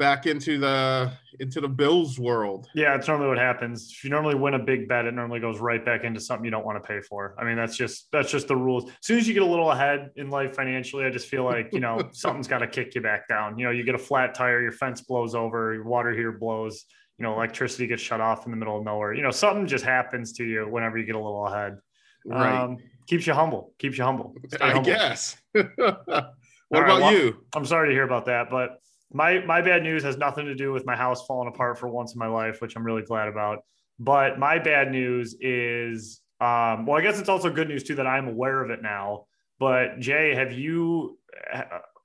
[0.00, 2.68] back into the into the Bills world.
[2.74, 3.92] Yeah, it's normally what happens.
[3.92, 6.50] If you normally win a big bet, it normally goes right back into something you
[6.50, 7.36] don't want to pay for.
[7.38, 8.90] I mean, that's just that's just the rules.
[8.90, 11.68] As soon as you get a little ahead in life financially, I just feel like
[11.72, 13.58] you know something's got to kick you back down.
[13.58, 16.86] You know, you get a flat tire, your fence blows over, your water heater blows.
[17.20, 19.12] You know, electricity gets shut off in the middle of nowhere.
[19.12, 21.76] You know, something just happens to you whenever you get a little ahead.
[22.24, 22.62] Right.
[22.62, 23.74] Um, keeps you humble.
[23.78, 24.34] Keeps you humble.
[24.48, 24.90] Stay I humble.
[24.90, 25.36] guess.
[25.52, 26.24] what right,
[26.70, 27.44] about well, you?
[27.54, 28.80] I'm sorry to hear about that, but
[29.12, 32.14] my my bad news has nothing to do with my house falling apart for once
[32.14, 33.58] in my life, which I'm really glad about.
[33.98, 38.06] But my bad news is, um, well, I guess it's also good news too that
[38.06, 39.26] I'm aware of it now.
[39.58, 41.18] But Jay, have you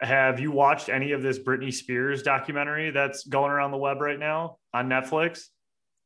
[0.01, 4.19] have you watched any of this Britney Spears documentary that's going around the web right
[4.19, 5.45] now on Netflix?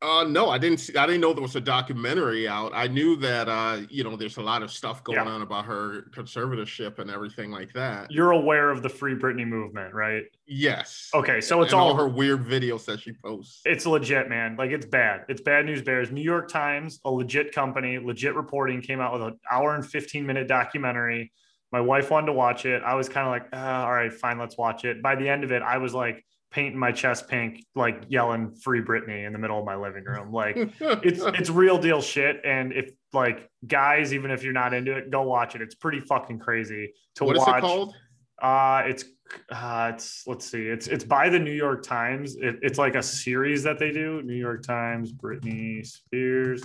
[0.02, 0.78] Uh, no, I didn't.
[0.78, 2.72] See, I didn't know there was a documentary out.
[2.74, 5.26] I knew that uh, you know there's a lot of stuff going Yeah.
[5.28, 8.10] on about her conservatorship and everything like that.
[8.10, 10.24] You're aware of the Free Britney movement, right?
[10.48, 11.10] Yes.
[11.14, 13.60] Okay, so it's all all her weird videos that she posts.
[13.66, 14.56] It's legit, man.
[14.58, 15.26] Like it's bad.
[15.28, 16.12] It's bad news bears.
[16.14, 20.26] New York Times, a legit company, legit reporting, came out with an hour and 15
[20.26, 21.34] minute documentary.
[21.72, 22.82] My wife wanted to watch it.
[22.84, 25.02] I was kind of like, ah, all right, fine, let's watch it.
[25.02, 28.82] By the end of it, I was like painting my chest pink, like yelling free
[28.82, 30.32] Britney in the middle of my living room.
[30.32, 32.42] Like it's it's real deal shit.
[32.44, 35.62] And if like guys, even if you're not into it, go watch it.
[35.62, 37.58] It's pretty fucking crazy to what is watch.
[37.58, 37.96] it called?
[38.42, 39.04] Uh, it's
[39.52, 42.36] uh, it's let's see, it's it's by the New York Times.
[42.38, 44.22] It, it's like a series that they do.
[44.24, 46.64] New York Times, Britney Spears.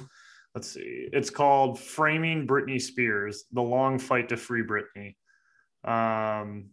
[0.54, 5.16] Let's see, it's called "Framing Britney Spears: The Long Fight to Free Britney."
[5.84, 6.70] Um,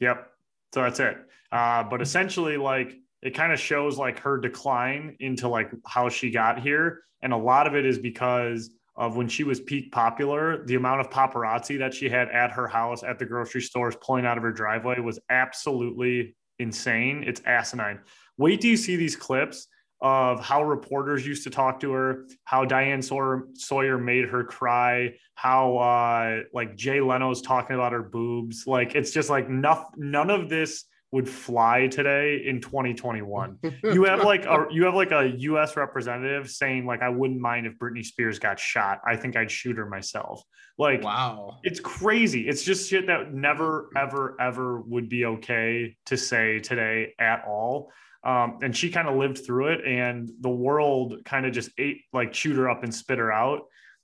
[0.00, 0.30] yep.
[0.72, 1.16] So that's it.
[1.52, 6.30] Uh, but essentially, like it kind of shows like her decline into like how she
[6.30, 10.64] got here, and a lot of it is because of when she was peak popular,
[10.66, 14.26] the amount of paparazzi that she had at her house, at the grocery stores, pulling
[14.26, 17.22] out of her driveway was absolutely insane.
[17.24, 18.00] It's asinine.
[18.38, 19.68] Wait till you see these clips
[20.00, 25.14] of how reporters used to talk to her, how Diane Sawyer, Sawyer made her cry,
[25.34, 28.64] how uh, like Jay Leno's talking about her boobs.
[28.66, 34.24] Like it's just like none, none of this would fly today in 2021 you have
[34.24, 35.74] like a you have like a U.S.
[35.76, 39.00] representative saying like I wouldn't mind if Britney Spears got shot.
[39.06, 40.42] I think I'd shoot her myself.
[40.76, 41.58] Like wow.
[41.62, 42.46] it's crazy.
[42.46, 47.90] It's just shit that never ever ever would be okay to say today at all.
[48.28, 52.02] Um, and she kind of lived through it, and the world kind of just ate
[52.12, 53.62] like chewed her up and spit her out.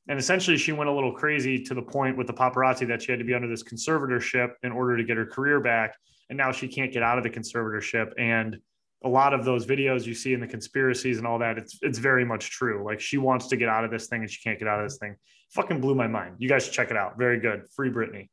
[0.08, 3.12] And essentially, she went a little crazy to the point with the paparazzi that she
[3.12, 5.94] had to be under this conservatorship in order to get her career back.
[6.30, 8.12] And now she can't get out of the conservatorship.
[8.16, 8.56] And
[9.04, 11.98] a lot of those videos you see in the conspiracies and all that, it's it's
[11.98, 12.82] very much true.
[12.82, 14.88] Like she wants to get out of this thing and she can't get out of
[14.88, 15.16] this thing.
[15.50, 16.37] Fucking blew my mind.
[16.38, 17.18] You guys should check it out.
[17.18, 17.64] Very good.
[17.76, 18.28] Free Britney.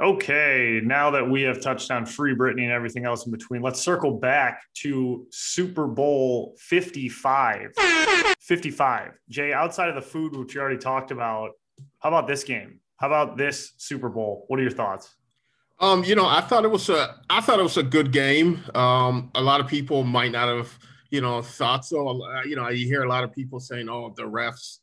[0.00, 3.80] Okay, now that we have touched on Free Britney and everything else in between, let's
[3.80, 7.72] circle back to Super Bowl 55.
[8.40, 9.12] 55.
[9.28, 11.50] Jay, outside of the food, which you already talked about,
[11.98, 12.78] how about this game?
[12.98, 14.44] How about this Super Bowl?
[14.46, 15.16] What are your thoughts?
[15.80, 18.64] Um, you know, I thought it was a I thought it was a good game.
[18.74, 20.78] Um, a lot of people might not have,
[21.10, 22.20] you know, thought so.
[22.44, 24.78] You know, you hear a lot of people saying, "Oh, the refs,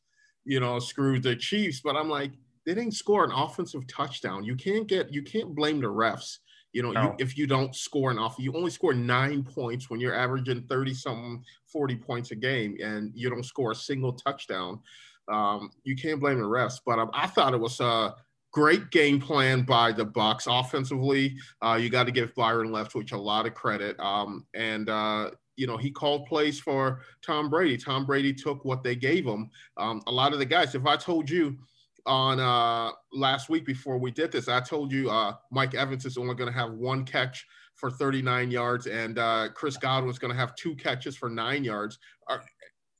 [0.45, 2.31] you know, screwed the Chiefs," but I'm like,
[2.65, 4.43] they didn't score an offensive touchdown.
[4.43, 6.39] You can't get you can't blame the refs.
[6.73, 7.03] You know, No.
[7.03, 10.63] you, if you don't score an off, you only score nine points when you're averaging
[10.63, 14.81] 30 something, 40 points a game, and you don't score a single touchdown.
[15.29, 16.81] Um, you can't blame the refs.
[16.85, 18.13] But um, I thought it was a
[18.51, 21.37] great game plan by the Bucks offensively.
[21.61, 23.97] Uh, you got to give Byron Leftwich a lot of credit.
[23.99, 27.77] Um, and uh, you know, he called plays for Tom Brady.
[27.77, 29.49] Tom Brady took what they gave him.
[29.77, 31.57] Um, a lot of the guys, if I told you
[32.05, 36.17] on uh, last week before we did this, I told you uh, Mike Evans is
[36.17, 40.39] only going to have one catch for 39 yards, and uh, Chris Godwin's going to
[40.39, 41.99] have two catches for nine yards.
[42.27, 42.43] Are,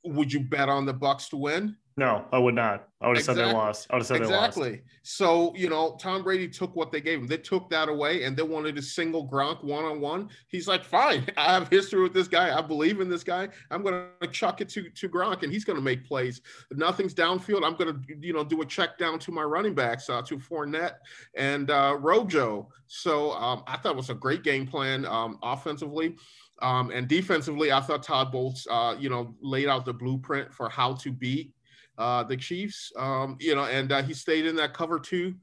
[0.04, 1.76] would you bet on the Bucks to win?
[1.98, 2.88] No, I would not.
[3.00, 3.86] I would have said they lost.
[3.88, 4.58] I would have said they lost.
[4.58, 4.82] Exactly.
[5.02, 7.26] So, you know, Tom Brady took what they gave him.
[7.26, 10.28] They took that away and they wanted to single Gronk one on one.
[10.48, 12.56] He's like, fine, I have history with this guy.
[12.56, 13.48] I believe in this guy.
[13.70, 16.42] I'm going to chuck it to, to Gronk and he's going to make plays.
[16.70, 20.10] Nothing's downfield, I'm going to, you know, do a check down to my running backs,
[20.10, 20.96] uh, to Fournette
[21.34, 22.68] and uh, Rojo.
[22.88, 26.16] So um, I thought it was a great game plan um, offensively.
[26.62, 30.68] Um, and defensively, I thought Todd Bowles, uh, you know, laid out the blueprint for
[30.68, 31.52] how to beat
[31.98, 32.92] uh, the Chiefs.
[32.96, 35.34] Um, you know, and uh, he stayed in that cover two,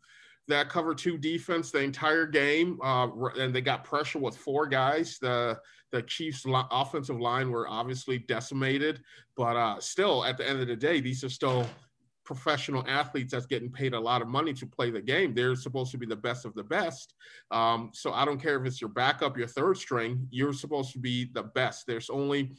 [0.47, 2.79] that cover two defense the entire game.
[2.83, 3.07] Uh,
[3.39, 5.17] and they got pressure with four guys.
[5.19, 5.59] The
[5.91, 9.03] the Chiefs' offensive line were obviously decimated,
[9.37, 11.67] but uh, still, at the end of the day, these are still
[12.25, 15.33] professional athletes that's getting paid a lot of money to play the game.
[15.33, 17.13] They're supposed to be the best of the best.
[17.51, 20.99] Um, so I don't care if it's your backup, your third string, you're supposed to
[20.99, 21.85] be the best.
[21.85, 22.53] There's only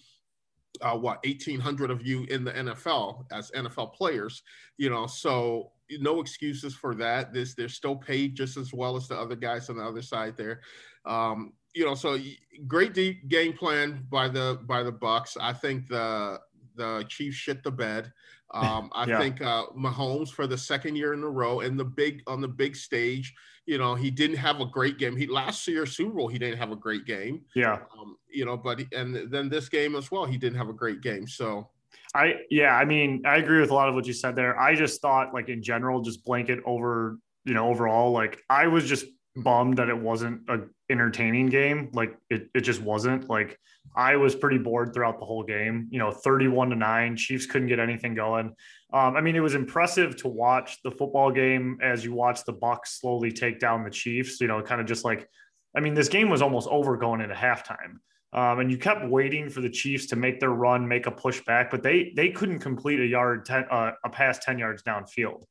[0.83, 4.43] uh, what 1800 of you in the NFL as NFL players,
[4.77, 7.33] you know, so no excuses for that.
[7.33, 10.37] This they're still paid just as well as the other guys on the other side
[10.37, 10.61] there.
[11.05, 12.19] Um, you know, so
[12.67, 15.37] great deep game plan by the by the Bucks.
[15.41, 16.41] I think the
[16.77, 18.13] the Chiefs shit the bed.
[18.53, 19.19] Um, I Yeah.
[19.19, 22.49] think uh, Mahomes for the second year in a row in the big on the
[22.49, 23.35] big stage.
[23.67, 25.17] You know, he didn't have a great game.
[25.17, 27.43] He last year Super Bowl he didn't have a great game.
[27.55, 27.79] Yeah.
[27.99, 31.01] Um, you know, but and then this game as well, he didn't have a great
[31.01, 31.27] game.
[31.27, 31.71] So
[32.15, 34.59] I yeah, I mean, I agree with a lot of what you said there.
[34.59, 38.87] I just thought like in general, just blanket over, you know, overall, like I was
[38.87, 41.91] just bummed that it wasn't a entertaining game.
[41.93, 43.29] Like it, it just wasn't.
[43.29, 43.59] Like
[43.97, 45.89] I was pretty bored throughout the whole game.
[45.91, 47.17] You know, 31 to 9.
[47.17, 48.55] Chiefs couldn't get anything going.
[48.93, 52.53] Um, I mean, it was impressive to watch the football game as you watch the
[52.53, 55.29] Bucks slowly take down the Chiefs, you know, kind of just like
[55.77, 57.99] I mean, this game was almost over going into halftime.
[58.33, 61.71] Um, and you kept waiting for the Chiefs to make their run, make a pushback,
[61.71, 65.45] but they they couldn't complete a yard, ten, uh, a pass ten yards downfield.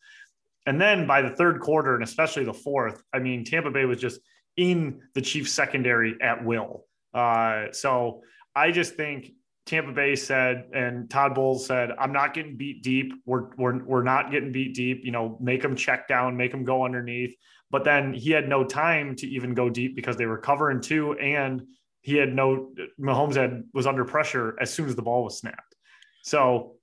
[0.66, 4.00] And then by the third quarter, and especially the fourth, I mean, Tampa Bay was
[4.00, 4.20] just
[4.58, 6.86] in the Chiefs secondary at will.
[7.14, 8.22] Uh, so
[8.56, 9.32] I just think
[9.66, 13.14] Tampa Bay said, and Todd Bowles said, I'm not getting beat deep.
[13.26, 15.06] We're, we're, we're not getting beat deep.
[15.06, 17.36] You know, make them check down, make them go underneath.
[17.72, 21.18] But then he had no time to even go deep because they were covering two
[21.18, 21.64] and
[22.02, 25.76] he had no Mahomes had was under pressure as soon as the ball was snapped.
[26.22, 26.76] So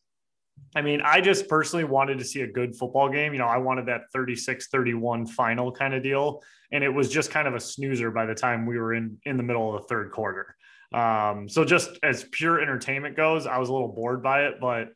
[0.74, 3.32] I mean, I just personally wanted to see a good football game.
[3.32, 6.42] You know, I wanted that 36 31 final kind of deal.
[6.72, 9.36] And it was just kind of a snoozer by the time we were in, in
[9.36, 10.54] the middle of the third quarter.
[10.92, 14.88] Um, so just as pure entertainment goes, I was a little bored by it, but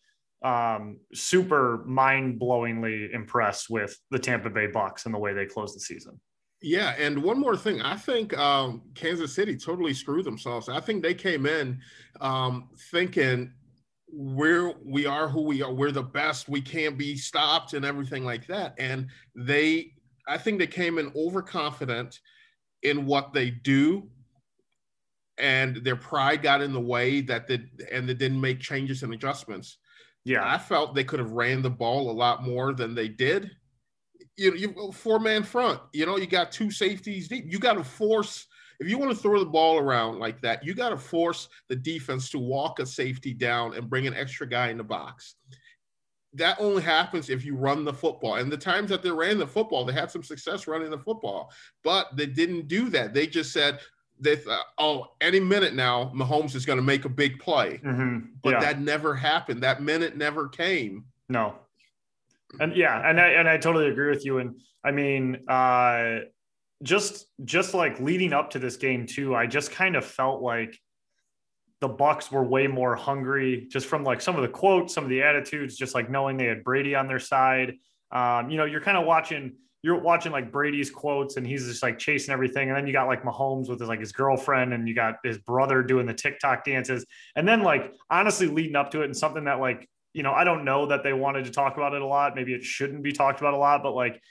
[0.44, 5.74] um, super mind blowingly impressed with the Tampa Bay Bucs and the way they closed
[5.74, 6.20] the season.
[6.60, 10.68] Yeah, and one more thing, I think um, Kansas City totally screwed themselves.
[10.68, 11.80] I think they came in
[12.20, 13.52] um, thinking
[14.16, 18.24] we're we are who we are we're the best we can't be stopped and everything
[18.24, 18.74] like that.
[18.78, 19.92] And they
[20.28, 22.20] i think they came in overconfident
[22.82, 24.08] in what they do.
[25.36, 29.12] And their pride got in the way that they and they didn't make changes and
[29.12, 29.78] adjustments.
[30.24, 30.48] Yeah.
[30.48, 33.50] I felt they could have ran the ball a lot more than they did.
[34.36, 37.46] You know, you four man front you know you got two safeties deep.
[37.48, 38.46] You got to force
[38.80, 41.76] if you want to throw the ball around like that, you got to force the
[41.76, 45.36] defense to walk a safety down and bring an extra guy in the box.
[46.32, 48.36] That only happens if you run the football.
[48.36, 51.52] And the times that they ran the football, they had some success running the football,
[51.84, 53.14] but they didn't do that.
[53.14, 53.78] They just said,
[54.18, 57.80] they thought, oh, any minute now, Mahomes is going to make a big play.
[57.84, 58.18] Mm-hmm.
[58.42, 58.60] But yeah.
[58.60, 59.62] that never happened.
[59.62, 61.04] That minute never came.
[61.28, 61.56] No.
[62.60, 64.38] And yeah, and I and I totally agree with you.
[64.38, 66.18] And I mean, uh,
[66.84, 70.78] just just like leading up to this game too, I just kind of felt like
[71.80, 75.10] the Bucs were way more hungry just from like some of the quotes, some of
[75.10, 77.74] the attitudes, just like knowing they had Brady on their side.
[78.12, 81.82] Um, you know, you're kind of watching you're watching like Brady's quotes and he's just
[81.82, 82.68] like chasing everything.
[82.68, 85.36] And then you got like Mahomes with his like his girlfriend and you got his
[85.38, 87.04] brother doing the TikTok dances.
[87.36, 90.44] And then like honestly leading up to it and something that like, you know, I
[90.44, 92.34] don't know that they wanted to talk about it a lot.
[92.34, 94.22] Maybe it shouldn't be talked about a lot, but like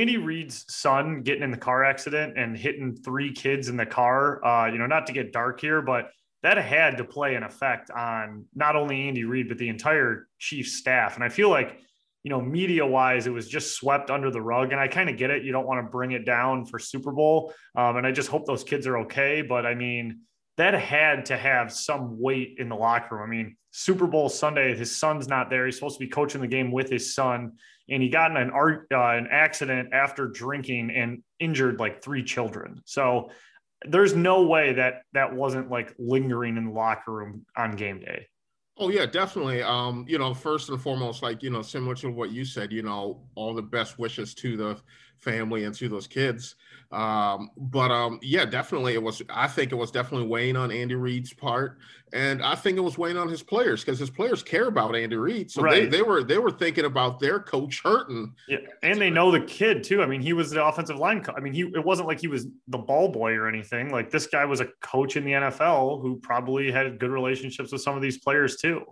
[0.00, 4.44] Andy Reid's son getting in the car accident and hitting three kids in the car,
[4.44, 6.10] uh, you know, not to get dark here, but
[6.42, 10.74] that had to play an effect on not only Andy Reid, but the entire Chiefs
[10.74, 11.14] staff.
[11.14, 11.78] And I feel like,
[12.22, 14.72] you know, media wise, it was just swept under the rug.
[14.72, 15.42] And I kind of get it.
[15.42, 17.54] You don't want to bring it down for Super Bowl.
[17.74, 19.40] Um, and I just hope those kids are okay.
[19.42, 20.20] But I mean,
[20.56, 23.24] that had to have some weight in the locker room.
[23.24, 25.64] I mean, Super Bowl Sunday, his son's not there.
[25.66, 27.52] He's supposed to be coaching the game with his son
[27.88, 32.22] and he got in an art uh, an accident after drinking and injured like three
[32.22, 32.82] children.
[32.84, 33.30] So
[33.86, 38.26] there's no way that that wasn't like lingering in the locker room on game day.
[38.76, 39.62] Oh yeah, definitely.
[39.62, 42.82] Um, you know, first and foremost, like you know, similar to what you said, you
[42.82, 44.80] know, all the best wishes to the
[45.20, 46.56] family and to those kids.
[46.94, 49.20] Um, but um, yeah, definitely, it was.
[49.28, 51.78] I think it was definitely weighing on Andy Reid's part,
[52.12, 55.16] and I think it was weighing on his players because his players care about Andy
[55.16, 55.90] Reid, so right.
[55.90, 58.32] they, they were they were thinking about their coach hurting.
[58.46, 60.02] Yeah, and they know the kid too.
[60.02, 61.20] I mean, he was the offensive line.
[61.20, 63.90] Co- I mean, he it wasn't like he was the ball boy or anything.
[63.90, 67.80] Like this guy was a coach in the NFL who probably had good relationships with
[67.80, 68.84] some of these players too.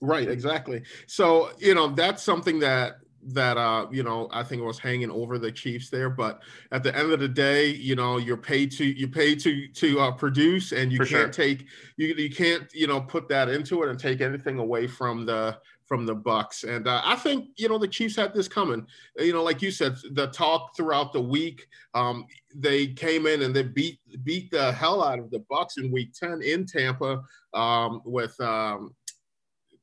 [0.00, 0.82] Right, exactly.
[1.06, 5.38] So, you know, that's something that that uh you know i think was hanging over
[5.38, 8.84] the chiefs there but at the end of the day you know you're paid to
[8.84, 11.44] you paid to to uh, produce and you For can't sure.
[11.44, 15.26] take you, you can't you know put that into it and take anything away from
[15.26, 18.86] the from the bucs and uh, i think you know the chiefs had this coming
[19.18, 23.54] you know like you said the talk throughout the week um they came in and
[23.54, 27.22] they beat beat the hell out of the bucs in week 10 in tampa
[27.54, 28.94] um with um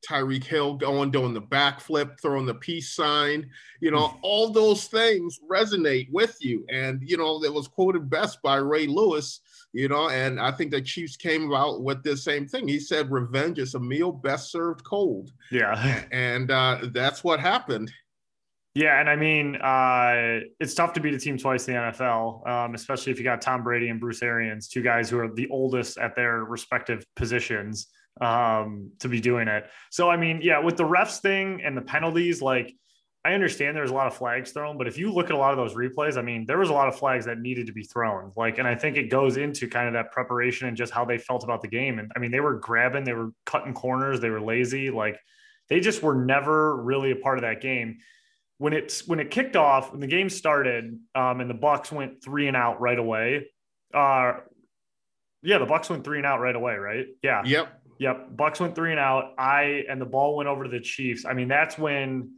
[0.08, 4.20] Tyreek Hill going, doing the backflip, throwing the peace sign, you know, mm.
[4.22, 6.66] all those things resonate with you.
[6.70, 9.42] And, you know, it was quoted best by Ray Lewis,
[9.74, 12.68] you know, and I think the Chiefs came about with this same thing.
[12.68, 15.32] He said, revenge is a meal best served cold.
[15.52, 16.04] Yeah.
[16.12, 17.92] And uh, that's what happened.
[18.76, 22.48] Yeah, and I mean, uh, it's tough to beat a team twice in the NFL,
[22.48, 25.48] um, especially if you got Tom Brady and Bruce Arians, two guys who are the
[25.50, 27.90] oldest at their respective positions
[28.22, 29.66] um, to be doing it.
[29.92, 32.76] So, I mean, yeah, with the refs thing and the penalties, like
[33.26, 35.52] I understand there's a lot of flags thrown, but if you look at a lot
[35.52, 37.84] of those replays, I mean, there was a lot of flags that needed to be
[37.84, 38.34] thrown.
[38.36, 41.18] Like, and I think it goes into kind of that preparation and just how they
[41.18, 42.00] felt about the game.
[42.00, 44.90] And I mean, they were grabbing, they were cutting corners, they were lazy.
[44.90, 45.18] Like,
[45.70, 48.00] they just were never really a part of that game.
[48.58, 52.24] When it's when it kicked off, when the game started, um, and the Bucs went
[52.24, 53.48] three and out right away.
[53.94, 54.34] Uh,
[55.42, 57.06] yeah, the Bucs went three and out right away, right?
[57.22, 57.42] Yeah.
[57.46, 57.83] Yep.
[58.04, 58.32] Yep.
[58.36, 59.34] Bucs went three and out.
[59.38, 61.24] I and the ball went over to the Chiefs.
[61.24, 62.32] I mean, that's when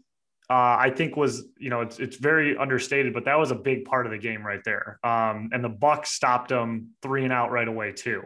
[0.47, 3.83] uh, I think was you know it's it's very understated, but that was a big
[3.83, 4.99] part of the game right there.
[5.03, 8.21] Um, and the Bucs stopped them three and out right away too,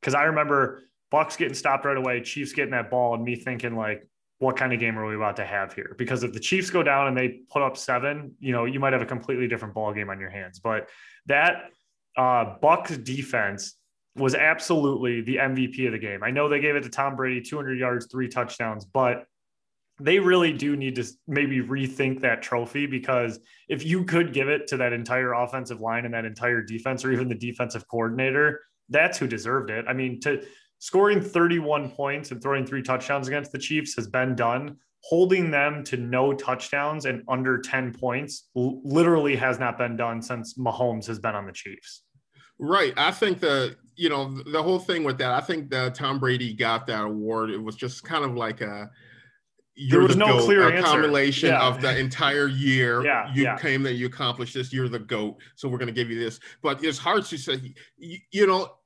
[0.00, 0.82] because I remember
[1.12, 4.06] Bucs getting stopped right away, Chiefs getting that ball, and me thinking like,
[4.38, 5.96] what kind of game are we about to have here?
[5.98, 8.92] Because if the Chiefs go down and they put up seven, you know, you might
[8.92, 10.60] have a completely different ball game on your hands.
[10.60, 10.88] But
[11.26, 11.70] that
[12.16, 13.74] uh, Bucs defense
[14.16, 16.22] was absolutely the MVP of the game.
[16.22, 19.26] I know they gave it to Tom Brady, 200 yards, three touchdowns, but
[20.00, 23.38] they really do need to maybe rethink that trophy because
[23.68, 27.12] if you could give it to that entire offensive line and that entire defense or
[27.12, 29.84] even the defensive coordinator, that's who deserved it.
[29.88, 30.44] I mean, to
[30.78, 34.76] scoring 31 points and throwing three touchdowns against the Chiefs has been done.
[35.04, 40.54] Holding them to no touchdowns and under 10 points literally has not been done since
[40.54, 42.04] Mahomes has been on the Chiefs.
[42.58, 42.94] Right.
[42.96, 45.32] I think the you know the whole thing with that.
[45.32, 47.50] I think that Tom Brady got that award.
[47.50, 48.90] It was just kind of like a
[49.90, 51.66] there was no goat, clear accumulation yeah.
[51.66, 53.02] of the entire year.
[53.04, 53.58] Yeah, you yeah.
[53.58, 54.72] came that you accomplished this.
[54.72, 56.38] You're the goat, so we're going to give you this.
[56.62, 57.74] But it's hard to say.
[57.96, 58.76] You, you know,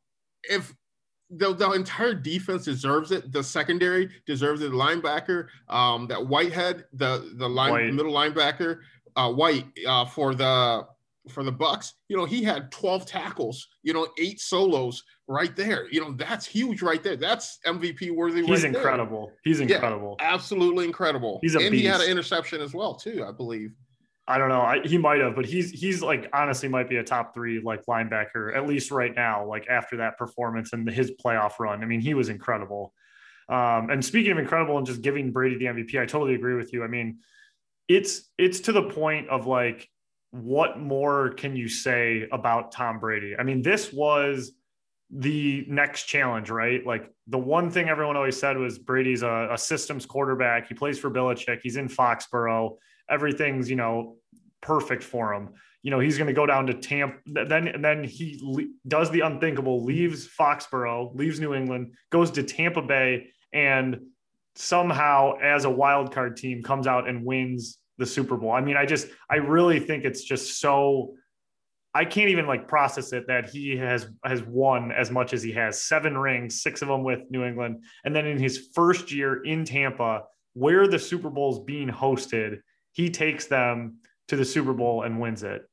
[0.44, 0.74] if
[1.30, 3.32] the, the entire defense deserves it.
[3.32, 4.70] The secondary deserves it.
[4.70, 7.94] The linebacker, um, that Whitehead, the the line White.
[7.94, 8.80] middle linebacker,
[9.16, 10.86] uh, White uh, for the
[11.28, 15.88] for the Bucs, you know, he had 12 tackles, you know, eight solos right there.
[15.90, 17.16] You know, that's huge right there.
[17.16, 18.44] That's MVP worthy.
[18.44, 19.26] He's right incredible.
[19.26, 19.36] There.
[19.44, 20.16] He's incredible.
[20.18, 21.38] Yeah, absolutely incredible.
[21.42, 21.82] He's a and beast.
[21.82, 23.70] he had an interception as well too, I believe.
[24.28, 24.60] I don't know.
[24.60, 27.86] I, he might have, but he's he's like honestly might be a top three like
[27.86, 29.46] linebacker at least right now.
[29.46, 32.92] Like after that performance and his playoff run, I mean, he was incredible.
[33.48, 36.74] Um, and speaking of incredible and just giving Brady the MVP, I totally agree with
[36.74, 36.84] you.
[36.84, 37.20] I mean,
[37.88, 39.88] it's it's to the point of like
[40.30, 43.34] what more can you say about Tom Brady?
[43.38, 44.52] I mean, this was
[45.10, 46.84] the next challenge, right?
[46.84, 50.68] Like the one thing everyone always said was Brady's a, a, systems quarterback.
[50.68, 51.60] He plays for Belichick.
[51.62, 52.76] He's in Foxborough.
[53.08, 54.16] Everything's, you know,
[54.60, 55.50] perfect for him.
[55.82, 57.16] You know, he's going to go down to Tampa.
[57.24, 62.82] Then, then he le- does the unthinkable, leaves Foxborough, leaves New England, goes to Tampa
[62.82, 63.98] Bay, and
[64.56, 68.52] somehow, as a wild card team, comes out and wins the Super Bowl.
[68.52, 71.14] I mean, I just, I really think it's just so.
[71.94, 75.52] I can't even like process it that he has has won as much as he
[75.52, 79.42] has seven rings, six of them with New England, and then in his first year
[79.42, 80.22] in Tampa,
[80.52, 82.60] where the Super Bowl is being hosted,
[82.92, 85.68] he takes them to the Super Bowl and wins it.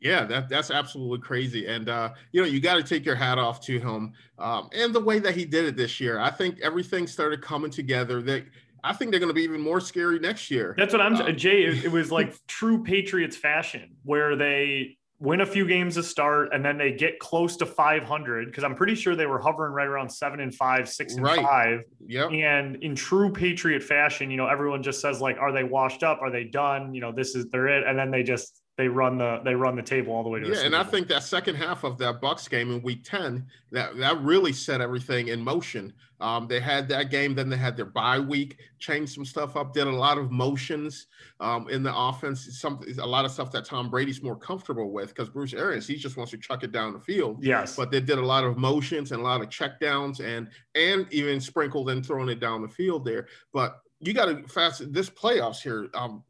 [0.00, 1.66] Yeah, that, that's absolutely crazy.
[1.66, 4.94] And, uh, you know, you got to take your hat off to him um, and
[4.94, 6.18] the way that he did it this year.
[6.18, 8.20] I think everything started coming together.
[8.20, 8.44] That
[8.84, 10.74] I think they're going to be even more scary next year.
[10.76, 11.64] That's what I'm uh, Jay.
[11.64, 16.50] It, it was like true Patriots fashion where they win a few games to start
[16.52, 19.86] and then they get close to 500 because I'm pretty sure they were hovering right
[19.86, 21.40] around seven and five, six and right.
[21.40, 21.80] five.
[22.06, 22.28] Yeah.
[22.28, 26.20] And in true Patriot fashion, you know, everyone just says like, are they washed up?
[26.20, 26.92] Are they done?
[26.92, 27.86] You know, this is they're it.
[27.86, 30.48] And then they just they run the they run the table all the way to
[30.48, 33.96] yeah and i think that second half of that bucs game in week 10 that
[33.96, 35.92] that really set everything in motion.
[36.20, 39.74] Um, they had that game then they had their bye week changed some stuff up
[39.74, 41.08] did a lot of motions
[41.40, 45.08] um, in the offense some a lot of stuff that tom brady's more comfortable with
[45.08, 47.44] because bruce arians he just wants to chuck it down the field.
[47.44, 47.76] Yes.
[47.76, 51.40] But they did a lot of motions and a lot of checkdowns and and even
[51.40, 53.26] sprinkled and throwing it down the field there.
[53.52, 56.22] But you got to fast this playoffs here um,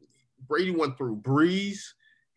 [0.47, 1.93] brady went through brees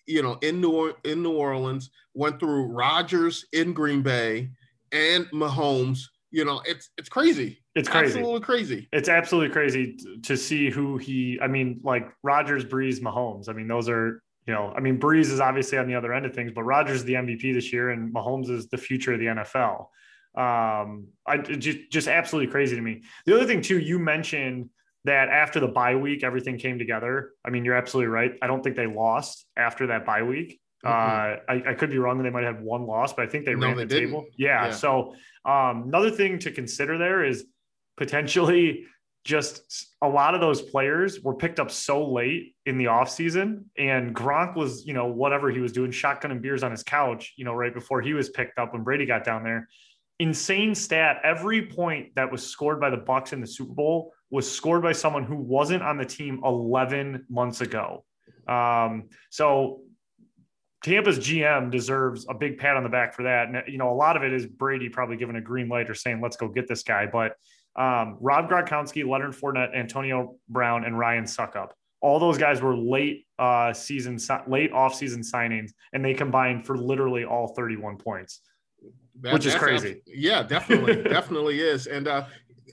[0.09, 4.51] you know, in New in New Orleans, went through Rodgers in Green Bay
[4.91, 6.01] and Mahomes.
[6.31, 7.63] You know, it's it's crazy.
[7.75, 8.19] It's crazy.
[8.19, 8.89] Absolutely crazy.
[8.93, 11.39] It's absolutely crazy to see who he.
[11.41, 13.49] I mean, like Rodgers, Brees, Mahomes.
[13.49, 14.73] I mean, those are you know.
[14.75, 17.15] I mean, Brees is obviously on the other end of things, but Rodgers is the
[17.15, 19.89] MVP this year, and Mahomes is the future of the NFL.
[20.35, 23.03] Um, I just just absolutely crazy to me.
[23.27, 24.71] The other thing too, you mentioned
[25.05, 27.33] that after the bye week, everything came together.
[27.45, 28.33] I mean, you're absolutely right.
[28.43, 30.61] I don't think they lost after that bye week.
[30.85, 30.89] Mm-hmm.
[30.89, 32.23] Uh, I, I, could be wrong.
[32.23, 34.11] They might have one loss, but I think they no, ran they the didn't.
[34.11, 34.27] table.
[34.37, 34.67] Yeah.
[34.67, 34.73] yeah.
[34.73, 37.47] So um, another thing to consider there is
[37.97, 38.85] potentially
[39.25, 44.15] just a lot of those players were picked up so late in the offseason and
[44.15, 47.45] Gronk was, you know, whatever he was doing, shotgun and beers on his couch, you
[47.45, 49.69] know, right before he was picked up when Brady got down there.
[50.21, 51.21] Insane stat.
[51.25, 54.93] Every point that was scored by the Bucs in the Super Bowl was scored by
[54.93, 58.05] someone who wasn't on the team 11 months ago.
[58.47, 59.81] Um, so
[60.85, 63.49] Tampa's GM deserves a big pat on the back for that.
[63.49, 65.95] And, you know, a lot of it is Brady probably giving a green light or
[65.95, 67.07] saying, let's go get this guy.
[67.07, 67.33] But
[67.77, 71.71] um, Rob Gronkowski, Leonard Fournette, Antonio Brown, and Ryan Succop.
[72.01, 76.77] All those guys were late uh, season, late off season signings, and they combined for
[76.77, 78.41] literally all 31 points,
[79.21, 80.03] that, which is crazy.
[80.07, 81.89] yeah, definitely, definitely is.
[81.89, 82.27] And uh,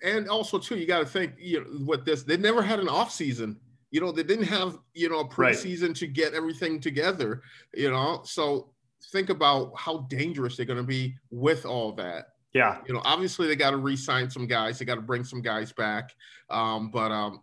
[0.04, 2.90] and also too, you got to think, you know, with this, they never had an
[2.90, 3.60] off season
[3.96, 5.96] you know, they didn't have, you know, a preseason right.
[5.96, 7.42] to get everything together,
[7.74, 8.20] you know.
[8.26, 8.72] So
[9.14, 12.26] think about how dangerous they're going to be with all that.
[12.54, 12.80] Yeah.
[12.88, 15.72] You know, obviously they got to re-sign some guys, they got to bring some guys
[15.72, 16.12] back.
[16.50, 17.42] Um, but um,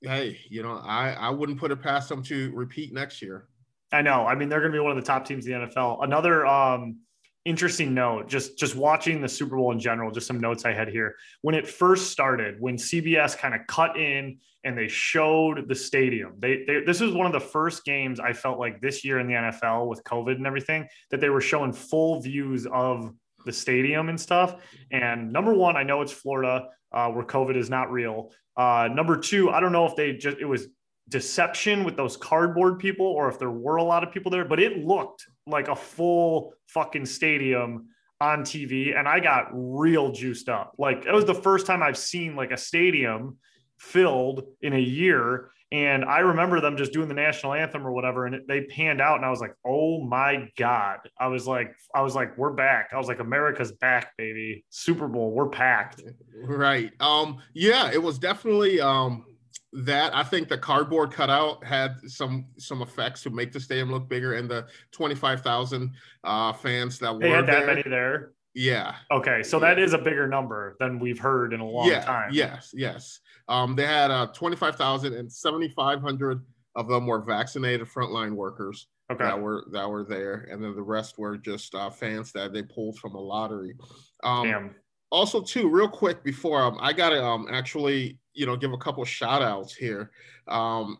[0.00, 3.48] hey, you know, I, I wouldn't put it past them to repeat next year.
[3.92, 4.26] I know.
[4.26, 6.02] I mean, they're going to be one of the top teams in the NFL.
[6.02, 7.00] Another um
[7.44, 10.88] interesting note just just watching the super bowl in general just some notes i had
[10.88, 11.16] here.
[11.40, 16.34] When it first started when cbs kind of cut in and they showed the stadium
[16.38, 19.26] they, they, this was one of the first games i felt like this year in
[19.26, 23.12] the nfl with covid and everything that they were showing full views of
[23.44, 24.62] the stadium and stuff.
[24.92, 28.30] And number one i know it's florida uh, where covid is not real.
[28.56, 30.68] Uh, number two i don't know if they just it was
[31.08, 34.60] deception with those cardboard people or if there were a lot of people there, but
[34.60, 37.88] it looked like a full fucking stadium
[38.20, 40.74] on TV and I got real juiced up.
[40.78, 43.38] Like it was the first time I've seen like a stadium
[43.78, 48.26] filled in a year and I remember them just doing the national anthem or whatever
[48.26, 52.02] and they panned out and I was like, "Oh my god." I was like I
[52.02, 54.64] was like, "We're back." I was like, "America's back, baby.
[54.68, 56.02] Super Bowl, we're packed."
[56.44, 56.92] Right.
[57.00, 59.24] Um yeah, it was definitely um
[59.72, 64.08] that I think the cardboard cutout had some some effects to make the stadium look
[64.08, 65.92] bigger, and the twenty five thousand
[66.24, 68.32] uh, fans that they were had that there, many there.
[68.54, 68.96] Yeah.
[69.10, 72.30] Okay, so that is a bigger number than we've heard in a long yeah, time.
[72.32, 73.20] Yes, yes.
[73.48, 76.44] Um, they had uh, 25,000 and 7,500
[76.76, 79.24] of them were vaccinated frontline workers okay.
[79.24, 82.62] that were that were there, and then the rest were just uh, fans that they
[82.62, 83.74] pulled from a lottery.
[84.22, 84.74] Um, Damn.
[85.10, 89.04] Also, too, real quick before um, I gotta um, actually you know give a couple
[89.04, 90.10] shout outs here.
[90.48, 90.98] Um,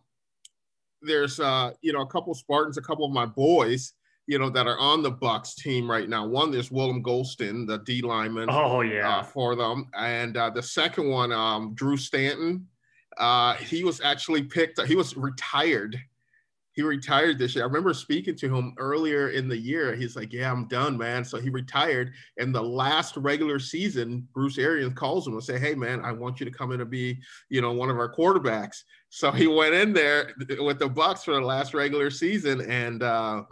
[1.00, 3.94] there's uh, you know a couple Spartans, a couple of my boys,
[4.26, 6.26] you know that are on the Bucs team right now.
[6.26, 8.48] One there's William Gholston, the D lineman.
[8.50, 12.66] Oh yeah, uh, for them, and uh, the second one, um, Drew Stanton.
[13.18, 14.80] Uh, he was actually picked.
[14.86, 16.00] He was retired
[16.74, 17.64] he retired this year.
[17.64, 19.94] I remember speaking to him earlier in the year.
[19.94, 22.12] He's like, "Yeah, I'm done, man." So he retired.
[22.38, 26.40] And the last regular season, Bruce Arians calls him and say, "Hey, man, I want
[26.40, 27.20] you to come in and be,
[27.50, 31.34] you know, one of our quarterbacks." So he went in there with the Bucs for
[31.34, 33.42] the last regular season, and uh,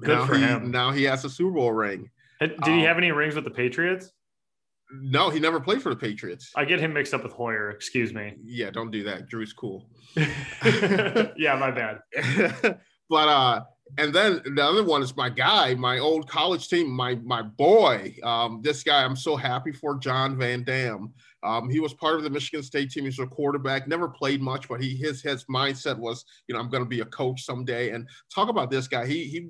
[0.00, 0.70] good now for he, him.
[0.70, 2.10] Now he has a Super Bowl ring.
[2.40, 4.10] Did he um, have any rings with the Patriots?
[5.00, 6.50] No, he never played for the Patriots.
[6.54, 7.70] I get him mixed up with Hoyer.
[7.70, 8.36] Excuse me.
[8.44, 9.28] Yeah, don't do that.
[9.28, 9.88] Drew's cool.
[10.16, 12.00] yeah, my bad.
[13.08, 13.62] but uh,
[13.98, 18.14] and then the other one is my guy, my old college team, my my boy.
[18.22, 21.12] Um, this guy, I'm so happy for John Van Dam.
[21.42, 23.04] Um, he was part of the Michigan State team.
[23.04, 26.70] He's a quarterback, never played much, but he his his mindset was, you know, I'm
[26.70, 27.90] going to be a coach someday.
[27.90, 29.06] And talk about this guy.
[29.06, 29.48] He he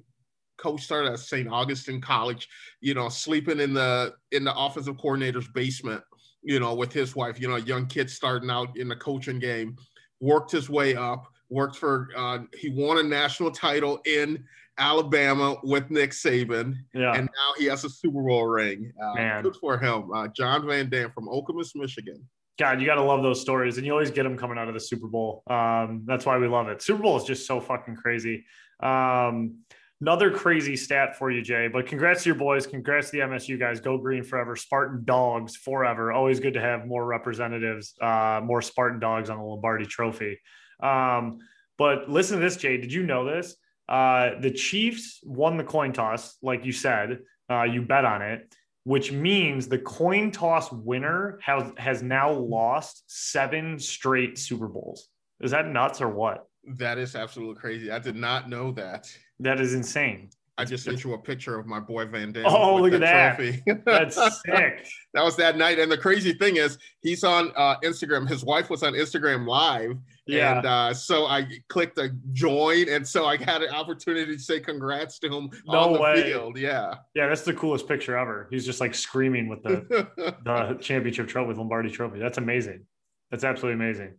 [0.63, 1.49] coach started at St.
[1.51, 2.49] Augustine College,
[2.81, 6.03] you know, sleeping in the in the offensive coordinator's basement,
[6.43, 9.39] you know, with his wife, you know, a young kid starting out in the coaching
[9.39, 9.77] game,
[10.21, 14.43] worked his way up, worked for uh, he won a national title in
[14.79, 17.13] Alabama with Nick Saban, yeah.
[17.13, 18.93] and now he has a Super Bowl ring.
[19.03, 19.43] Uh, Man.
[19.43, 22.27] Good for him, uh, John Van Dam from Okemos, Michigan.
[22.59, 24.75] God, you got to love those stories, and you always get them coming out of
[24.75, 25.43] the Super Bowl.
[25.49, 26.83] Um, that's why we love it.
[26.83, 28.45] Super Bowl is just so fucking crazy.
[28.83, 29.59] Um,
[30.03, 31.69] Another crazy stat for you, Jay.
[31.69, 32.67] But congrats to your boys.
[32.67, 33.79] Congrats to the MSU guys.
[33.79, 34.57] Go green forever.
[34.57, 36.11] Spartan dogs forever.
[36.11, 40.41] Always good to have more representatives, uh, more Spartan dogs on the Lombardi Trophy.
[40.83, 41.39] Um,
[41.79, 42.79] but listen to this, Jay.
[42.79, 43.55] Did you know this?
[43.89, 47.21] Uh, the Chiefs won the coin toss, like you said.
[47.49, 53.05] Uh, you bet on it, which means the coin toss winner has has now lost
[53.07, 55.07] seven straight Super Bowls.
[55.41, 56.49] Is that nuts or what?
[56.65, 57.91] That is absolutely crazy.
[57.91, 59.11] I did not know that.
[59.41, 60.31] That is insane.
[60.59, 62.45] I just sent you a picture of my boy Van Dam.
[62.47, 63.37] Oh, look at that!
[63.37, 63.63] Trophy.
[63.87, 64.87] That's sick.
[65.15, 68.29] that was that night, and the crazy thing is, he's on uh, Instagram.
[68.29, 69.97] His wife was on Instagram Live,
[70.27, 70.59] yeah.
[70.59, 74.61] And uh, so I clicked a join, and so I had an opportunity to say
[74.61, 76.23] congrats to him no on the way.
[76.23, 76.59] field.
[76.59, 78.47] Yeah, yeah, that's the coolest picture ever.
[78.51, 80.07] He's just like screaming with the
[80.45, 82.19] the championship trophy, with Lombardi Trophy.
[82.19, 82.87] That's amazing.
[83.31, 84.15] That's absolutely amazing.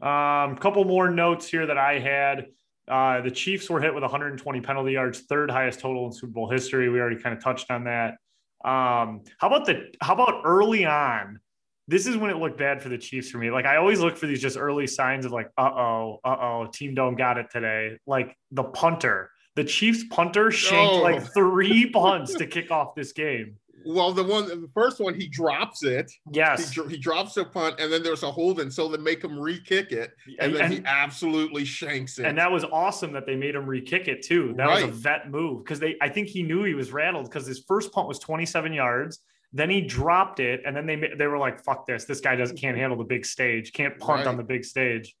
[0.00, 2.46] Um, couple more notes here that I had.
[2.86, 6.50] Uh, the Chiefs were hit with 120 penalty yards, third highest total in Super Bowl
[6.50, 6.88] history.
[6.88, 8.16] We already kind of touched on that.
[8.64, 11.38] Um, how about the how about early on
[11.86, 13.50] this is when it looked bad for the Chiefs for me.
[13.50, 16.68] Like I always look for these just early signs of like, uh oh, uh oh,
[16.72, 17.98] team don't got it today.
[18.06, 21.02] Like the punter, the Chiefs punter shanked Oh.
[21.02, 23.56] like three punts to kick off this game.
[23.86, 26.10] Well, the one, the first one, he drops it.
[26.30, 29.22] He, Yes, dro- he drops the punt, and then there's a holding, so they make
[29.22, 32.26] him re-kick it, and and, then he absolutely shanks it.
[32.26, 34.54] and that was awesome that they made him re-kick it too.
[34.56, 37.46] That was a vet move because they, I think he knew he was rattled because
[37.46, 39.20] his first punt was 27 yards.
[39.52, 42.06] Then he dropped it, and then they they were like, "Fuck this!
[42.06, 43.72] This guy doesn't can't handle the big stage.
[43.72, 45.14] Can't punt on the big stage."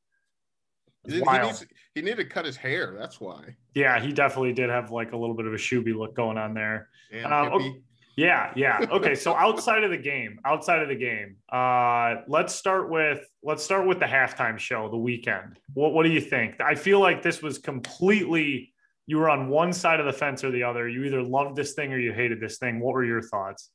[1.06, 2.96] he, he needs, he needed to cut his hair.
[2.98, 3.56] That's why.
[3.74, 6.54] Yeah, he definitely did have like a little bit of a shooby look going on
[6.54, 6.88] there.
[7.12, 7.82] And Um.
[8.16, 8.86] Yeah, yeah.
[8.90, 13.64] Okay, so outside of the game, outside of the game, uh, let's start with let's
[13.64, 15.54] start with the halftime show, the Weeknd.
[15.72, 16.60] What what do you think?
[16.60, 18.72] I feel like this was completely
[19.06, 20.88] you were on one side of the fence or the other.
[20.88, 22.80] You either loved this thing or you hated this thing.
[22.80, 23.70] What were your thoughts?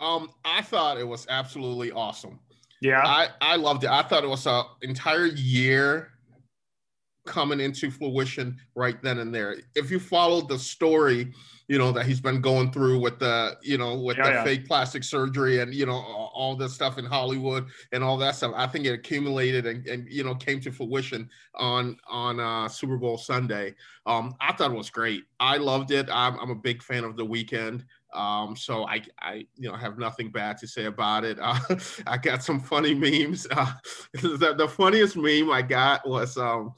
[0.00, 2.38] Um, I thought it was absolutely awesome.
[2.80, 3.90] Yeah, I I loved it.
[3.90, 6.10] I thought it was an entire year
[7.26, 9.56] coming into fruition right then and there.
[9.74, 11.32] If you followed the story,
[11.68, 14.44] you know that he's been going through with the you know with Yeah, the yeah.
[14.44, 18.52] fake plastic surgery and you know all, this stuff in Hollywood and all that stuff.
[18.56, 22.96] I think it accumulated and, and you know came to fruition on on uh, Super
[22.96, 23.74] Bowl Sunday.
[24.06, 25.24] Um, I thought it was great.
[25.38, 26.08] I loved it.
[26.10, 27.84] I'm, I'm a big fan of the Weeknd.
[28.14, 31.38] Um, so I, I, you know, have nothing bad to say about it.
[31.48, 31.58] Uh,
[32.06, 33.46] I got some funny memes.
[33.56, 33.72] Uh,
[34.14, 36.72] the, the funniest meme I got was um,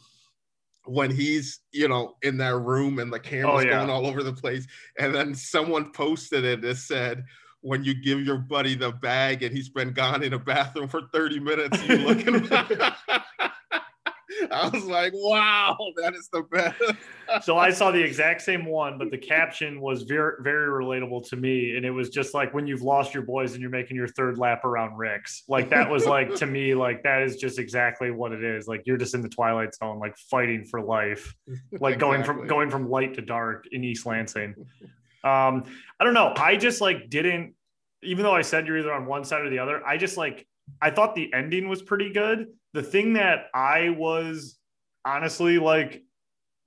[0.91, 3.79] when he's, you know, in that room and the oh, camera's Oh, yeah.
[3.79, 4.67] going all over the place,
[4.99, 7.25] and then someone posted it that said.
[7.63, 11.03] When you give your buddy the bag and he's been gone in a bathroom for
[11.13, 12.49] 30 minutes, you looking.
[14.51, 16.81] I was like, wow, that is the best.
[17.45, 21.37] so I saw the exact same one, but the caption was very, very relatable to
[21.37, 21.77] me.
[21.77, 24.39] And it was just like when you've lost your boys and you're making your third
[24.39, 25.45] lap around Rick's.
[25.49, 28.67] Like that was like to me, like that is just exactly what it is.
[28.67, 31.35] Like you're just in the twilight zone, like fighting for life,
[31.81, 34.55] like going from going from light to dark in East Lansing.
[35.23, 35.65] Um,
[35.99, 36.33] I don't know.
[36.37, 37.55] I just like didn't,
[38.03, 40.47] even though I said you're either on one side or the other, I just like
[40.81, 42.49] I thought the ending was pretty good.
[42.73, 44.59] The thing that I was
[45.05, 46.03] honestly like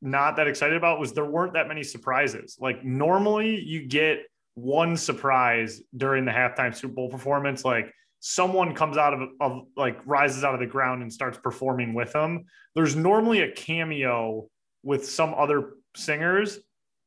[0.02, 2.58] not that excited about was there weren't that many surprises.
[2.60, 4.20] Like normally you get
[4.56, 10.00] one surprise during the halftime Super Bowl performance, like someone comes out of, of like
[10.06, 12.46] rises out of the ground and starts performing with them.
[12.76, 14.48] There's normally a cameo
[14.84, 16.60] with some other singers.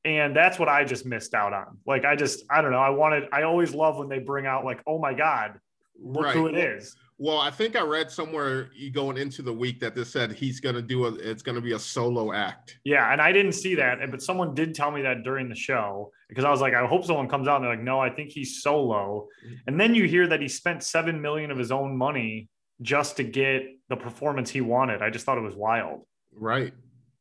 [0.04, 1.78] And that's what I just missed out on.
[1.84, 2.78] Like I just, I don't know.
[2.78, 5.58] I wanted, I always love when they bring out like, oh my God,
[6.00, 6.96] look who it is.
[7.18, 10.74] Well, I think I read somewhere going into the week that they said he's going
[10.74, 11.14] to do a.
[11.14, 12.78] It's going to be a solo act.
[12.84, 16.12] Yeah, and I didn't see that, but someone did tell me that during the show
[16.28, 18.30] because I was like, I hope someone comes out and they're like, no, I think
[18.30, 19.28] he's solo.
[19.66, 22.48] And then you hear that he spent seven million of his own money
[22.82, 25.00] just to get the performance he wanted.
[25.00, 26.02] I just thought it was wild.
[26.34, 26.74] Right.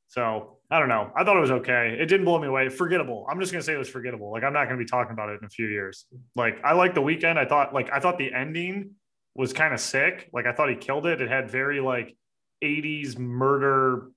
[0.08, 1.12] So I don't know.
[1.16, 1.96] I thought it was okay.
[2.00, 2.70] It didn't blow me away.
[2.70, 3.26] Forgettable.
[3.30, 4.32] I'm just gonna say it was forgettable.
[4.32, 6.06] Like I'm not gonna be talking about it in a few years.
[6.36, 7.38] Like I like the Weeknd.
[7.38, 8.92] I thought like I thought the ending
[9.36, 10.30] was kind of sick.
[10.34, 11.22] Like I thought he killed it.
[11.22, 12.18] It had very like
[12.64, 14.10] 80s murder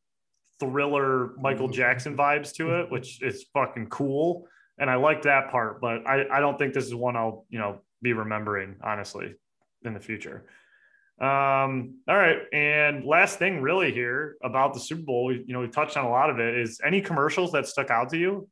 [0.60, 1.74] thriller Michael mm-hmm.
[1.74, 4.46] Jackson vibes to it, which is fucking cool.
[4.78, 7.58] And I like that part, but I, I don't think this is one I'll, you
[7.58, 9.34] know, be remembering honestly
[9.84, 10.44] in the future.
[11.20, 12.38] Um, all right.
[12.52, 16.04] And last thing really here about the Super Bowl, we, you know, we touched on
[16.04, 18.48] a lot of it is any commercials that stuck out to you?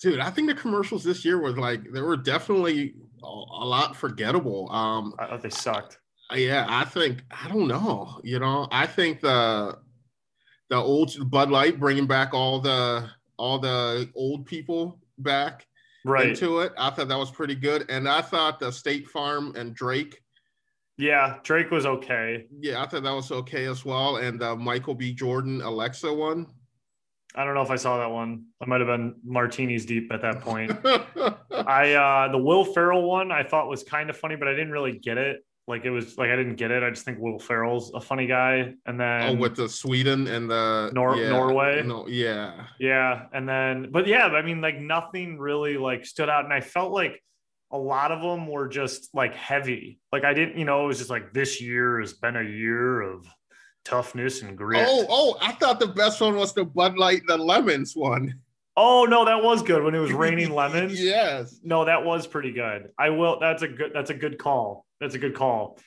[0.00, 3.94] Dude, I think the commercials this year were like they were definitely a, a lot
[3.94, 4.70] forgettable.
[4.72, 5.98] Um, I thought they sucked.
[6.34, 8.20] yeah, I think I don't know.
[8.24, 9.78] You know, I think the
[10.70, 15.66] the old Bud Light bringing back all the all the old people back
[16.04, 16.30] Right.
[16.30, 16.72] into it.
[16.78, 20.22] I thought that was pretty good, and I thought the State Farm and Drake.
[21.00, 21.38] Yeah.
[21.42, 22.46] Drake was okay.
[22.60, 25.12] Yeah, I thought that was okay as well, and the Michael B.
[25.12, 26.46] Jordan Alexa one.
[27.34, 28.46] I don't know if I saw that one.
[28.60, 30.72] I might have been martinis deep at that point.
[31.52, 34.72] I uh the Will Ferrell one I thought was kind of funny, but I didn't
[34.72, 35.44] really get it.
[35.68, 36.82] Like it was like I didn't get it.
[36.82, 38.74] I just think Will Ferrell's a funny guy.
[38.86, 41.82] And then oh, with the Sweden and the Nor- yeah, Norway?
[41.84, 46.44] No, yeah, yeah, and then but yeah, I mean like nothing really like stood out,
[46.44, 47.22] and I felt like
[47.72, 50.00] a lot of them were just like heavy.
[50.12, 53.00] Like I didn't, you know, it was just like this year has been a year
[53.00, 53.26] of
[53.84, 54.86] toughness and grit.
[54.88, 58.34] Oh, oh, I thought the best one was the Bud Light, the lemons one.
[58.76, 61.00] Oh, no, that was good when it was raining lemons.
[61.02, 61.60] yes.
[61.62, 62.90] No, that was pretty good.
[62.98, 63.38] I will.
[63.40, 63.92] That's a good.
[63.94, 64.86] That's a good call.
[65.00, 65.78] That's a good call.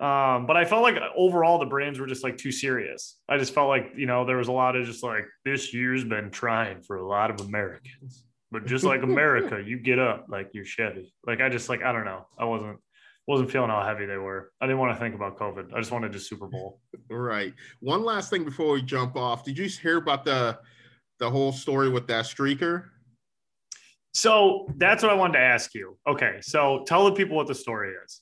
[0.00, 3.18] Um, but I felt like overall the brands were just like too serious.
[3.28, 6.02] I just felt like you know there was a lot of just like this year's
[6.02, 10.50] been trying for a lot of Americans, but just like America, you get up like
[10.52, 11.12] you're Chevy.
[11.26, 12.26] Like I just like I don't know.
[12.38, 12.78] I wasn't.
[13.26, 14.52] wasn't feeling how heavy they were.
[14.60, 15.72] I didn't want to think about COVID.
[15.74, 16.80] I just wanted to Super Bowl.
[17.08, 17.54] Right.
[17.80, 19.44] One last thing before we jump off.
[19.44, 20.58] Did you hear about the
[21.18, 22.84] the whole story with that streaker?
[24.14, 25.96] So that's what I wanted to ask you.
[26.06, 28.20] Okay, so tell the people what the story is.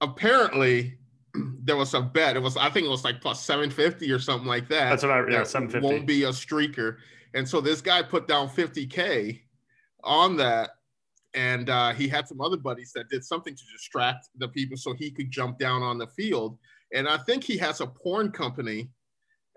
[0.00, 0.98] Apparently,
[1.62, 2.36] there was a bet.
[2.36, 4.90] It was I think it was like plus seven fifty or something like that.
[4.90, 5.86] That's what I yeah that seven fifty.
[5.86, 6.96] Won't be a streaker,
[7.34, 9.42] and so this guy put down fifty k
[10.02, 10.70] on that,
[11.34, 14.94] and uh, he had some other buddies that did something to distract the people so
[14.94, 16.58] he could jump down on the field.
[16.92, 18.90] And I think he has a porn company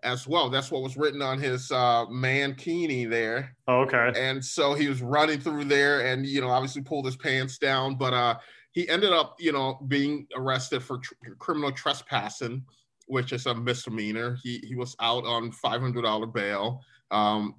[0.04, 0.50] as well.
[0.50, 3.56] That's what was written on his uh, mankini there.
[3.68, 4.12] Oh, okay.
[4.16, 7.96] And so he was running through there, and you know, obviously pulled his pants down,
[7.96, 8.36] but uh,
[8.72, 12.64] he ended up, you know, being arrested for tr- criminal trespassing,
[13.08, 14.38] which is a misdemeanor.
[14.44, 17.56] He he was out on five hundred dollar bail, um,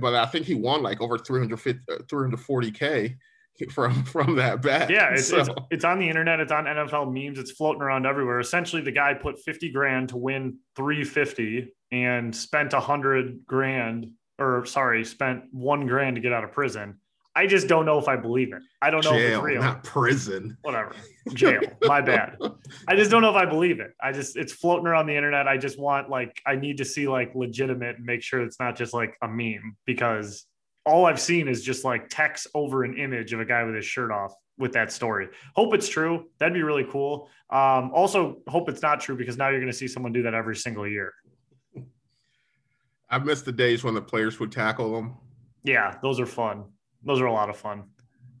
[0.00, 3.14] but I think he won like over 350, 340k uh,
[3.72, 4.90] from from that bet.
[4.90, 6.40] Yeah, it's, So- it's it's on the internet.
[6.40, 7.38] It's on NFL memes.
[7.38, 8.40] It's floating around everywhere.
[8.40, 14.08] Essentially, the guy put fifty grand to win three fifty and spent a hundred grand,
[14.38, 17.00] or sorry, spent one grand to get out of prison.
[17.36, 18.62] I just don't know if I believe it.
[18.80, 19.60] I don't know if it's real.
[19.60, 20.56] not prison.
[20.62, 20.96] Whatever,
[21.34, 21.60] jail.
[21.82, 22.38] My bad.
[22.88, 23.92] I just don't know if I believe it.
[24.02, 25.46] I just it's floating around the internet.
[25.46, 28.74] I just want like I need to see like legitimate and make sure it's not
[28.74, 30.46] just like a meme because
[30.86, 33.84] all I've seen is just like text over an image of a guy with his
[33.84, 35.28] shirt off with that story.
[35.54, 36.30] Hope it's true.
[36.38, 37.28] That'd be really cool.
[37.50, 40.32] Um, also, hope it's not true because now you're going to see someone do that
[40.32, 41.12] every single year.
[43.10, 45.16] I miss the days when the players would tackle them.
[45.64, 46.64] Yeah, those are fun.
[47.06, 47.84] Those are a lot of fun.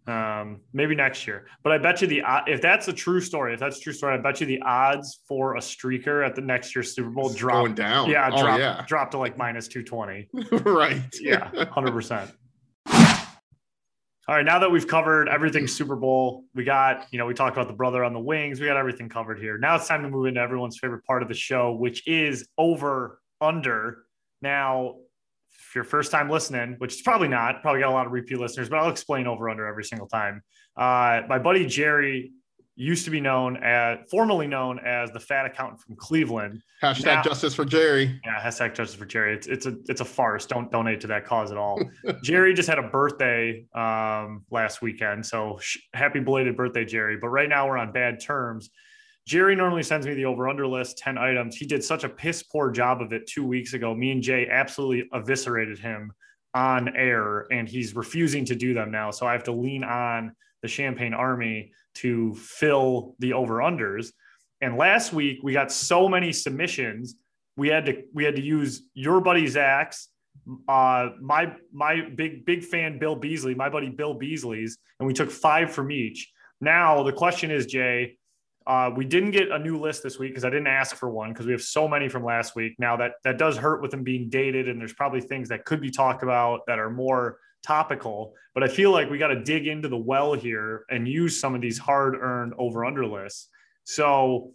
[0.06, 3.60] Um, maybe next year, but I bet you the if that's a true story, if
[3.60, 6.76] that's a true story, I bet you the odds for a streaker at the next
[6.76, 7.56] year's Super Bowl drop.
[7.56, 8.08] going down.
[8.08, 8.84] Yeah, oh, drop, yeah.
[8.86, 10.28] drop to like minus two twenty.
[10.52, 11.02] right.
[11.20, 12.30] Yeah, hundred percent.
[14.28, 17.56] All right, now that we've covered everything Super Bowl, we got, you know, we talked
[17.56, 19.56] about the brother on the wings, we got everything covered here.
[19.56, 23.20] Now it's time to move into everyone's favorite part of the show, which is over
[23.40, 24.04] under.
[24.42, 24.96] Now,
[25.76, 28.68] you're first time listening, which is probably not, probably got a lot of repeat listeners,
[28.68, 30.42] but I'll explain over under every single time.
[30.76, 32.32] Uh, my buddy Jerry
[32.78, 36.60] used to be known as, formerly known as the fat accountant from Cleveland.
[36.82, 38.20] Hashtag Now- justice for Jerry.
[38.24, 39.34] Yeah, hashtag justice for Jerry.
[39.34, 40.44] It's it's a it's a farce.
[40.44, 41.80] Don't donate to that cause at all.
[42.22, 47.16] Jerry just had a birthday um, last weekend, so sh- happy belated birthday, Jerry.
[47.18, 48.68] But right now we're on bad terms.
[49.26, 51.56] Jerry normally sends me the over under list, 10 items.
[51.56, 53.94] He did such a piss poor job of it two weeks ago.
[53.94, 56.12] Me and Jay absolutely eviscerated him
[56.54, 59.10] on air, and he's refusing to do them now.
[59.10, 64.12] So I have to lean on the Champagne Army to fill the over unders.
[64.60, 67.16] And last week we got so many submissions,
[67.56, 70.08] we had to we had to use your buddy Zach's,
[70.68, 75.30] uh, my my big big fan Bill Beasley, my buddy Bill Beasley's, and we took
[75.30, 76.30] five from each.
[76.60, 78.16] Now the question is, Jay,
[78.66, 81.32] uh, we didn't get a new list this week because I didn't ask for one
[81.32, 82.74] because we have so many from last week.
[82.78, 85.80] Now that that does hurt with them being dated, and there's probably things that could
[85.80, 88.34] be talked about that are more topical.
[88.54, 91.54] But I feel like we got to dig into the well here and use some
[91.54, 93.48] of these hard earned over under lists.
[93.84, 94.52] So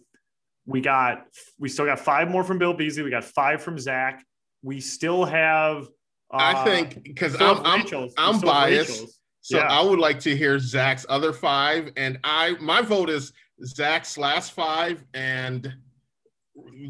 [0.66, 1.26] we got
[1.58, 3.02] we still got five more from Bill Beasley.
[3.02, 4.24] We got five from Zach.
[4.62, 5.84] We still have.
[6.30, 7.86] Uh, I think because I'm I'm,
[8.18, 9.18] I'm biased, Rachel's.
[9.42, 9.64] So Yeah.
[9.66, 13.32] I would like to hear Zach's other five, and I my vote is
[13.64, 15.74] Zach's last five, and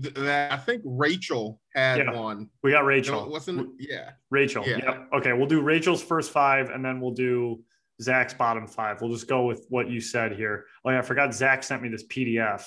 [0.03, 2.13] th- that I think Rachel had Yeah.
[2.13, 2.51] one.
[2.63, 3.25] We got Rachel.
[3.25, 4.11] it wasn't yeah.
[4.31, 4.65] Rachel.
[4.67, 4.79] Yeah.
[4.79, 5.09] Yep.
[5.15, 5.33] Okay.
[5.33, 7.63] We'll do Rachel's first five and then we'll do
[8.01, 9.01] Zach's bottom five.
[9.01, 10.67] We'll just go with what you said here.
[10.85, 10.99] Oh, yeah.
[10.99, 12.67] I forgot Zach sent me this PDF.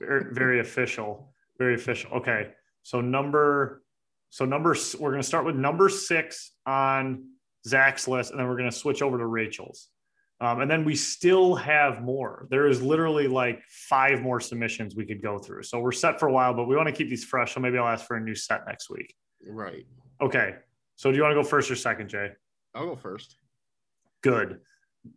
[0.00, 1.32] Very, very official.
[1.58, 2.10] Very official.
[2.12, 2.52] Okay.
[2.82, 3.82] So, number,
[4.30, 7.24] so number, we're going to start with number six on
[7.66, 9.88] Zach's list and then we're going to switch over to Rachel's.
[10.40, 12.46] Um, and then we still have more.
[12.50, 15.62] There is literally like five more submissions we could go through.
[15.62, 17.54] So we're set for a while, but we want to keep these fresh.
[17.54, 19.14] So maybe I'll ask for a new set next week.
[19.48, 19.86] Right.
[20.20, 20.56] Okay.
[20.96, 22.32] So do you want to go first or second, Jay?
[22.74, 23.36] I'll go first.
[24.22, 24.60] Good.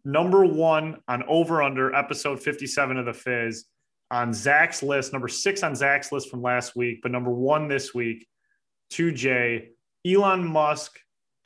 [0.06, 3.66] Number one on over under episode 57 of the Fizz
[4.12, 7.94] on Zach's list, number six on Zach's list from last week, but number one this
[7.94, 8.28] week
[8.92, 9.70] to Jay.
[10.08, 11.00] Elon Musk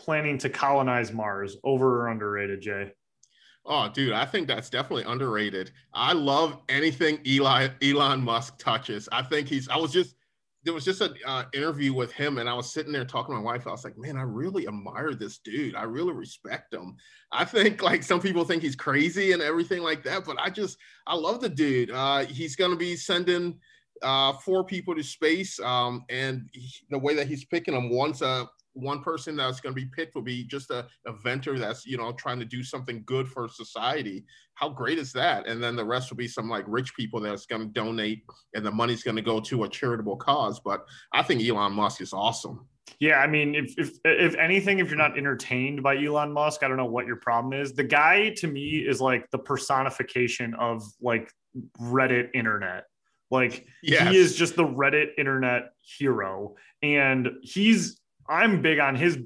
[0.04, 1.58] planning to colonize Mars.
[1.64, 2.92] Over or underrated, Jay?
[3.66, 5.72] Oh, dude, I think that's definitely underrated.
[5.94, 9.08] I love anything Eli Elon Musk touches.
[9.12, 9.70] I think he's.
[9.70, 10.16] I was just
[10.64, 13.42] there was just an uh, interview with him, and I was sitting there talking to
[13.42, 13.68] my wife.
[13.68, 15.76] I was like, man, I really admire this dude.
[15.76, 16.96] I really respect him.
[17.32, 20.78] I think like some people think he's crazy and everything like that, but I just
[21.08, 21.92] I love the dude.
[21.92, 23.60] Uh, he's gonna be sending
[24.02, 28.22] uh, four people to space, um, and he, the way that he's picking them, one's
[28.22, 31.98] a one person that's going to be picked will be just a, a that's you
[31.98, 35.86] know trying to do something good for society how great is that and then the
[35.86, 38.24] rest will be some like rich people that's going to donate
[38.56, 42.02] and the money's going to go to a charitable cause but i think elon musk
[42.02, 42.68] is awesome
[43.00, 46.68] yeah, I mean, if, if if anything, if you're not entertained by Elon Musk, I
[46.68, 47.74] don't know what your problem is.
[47.74, 51.32] The guy to me is like the personification of like
[51.82, 52.86] Reddit internet.
[53.32, 54.10] Like Yes.
[54.10, 58.00] he is just the Reddit internet hero, and he's
[58.30, 59.18] I'm big on his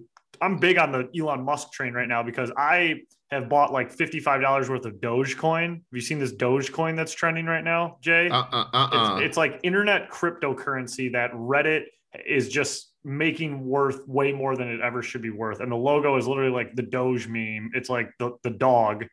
[0.41, 4.19] I'm big on the Elon Musk train right now because I have bought like fifty
[4.19, 5.73] five dollars worth of Dogecoin.
[5.73, 8.29] Have you seen this Dogecoin that's trending right now, Jay?
[8.29, 9.15] uh uh uh, uh.
[9.17, 11.83] it's, it's like internet cryptocurrency that Reddit
[12.25, 15.59] is just making worth way more than it ever should be worth.
[15.61, 17.71] And the logo is literally like the Doge meme.
[17.73, 19.05] It's like the, the dog.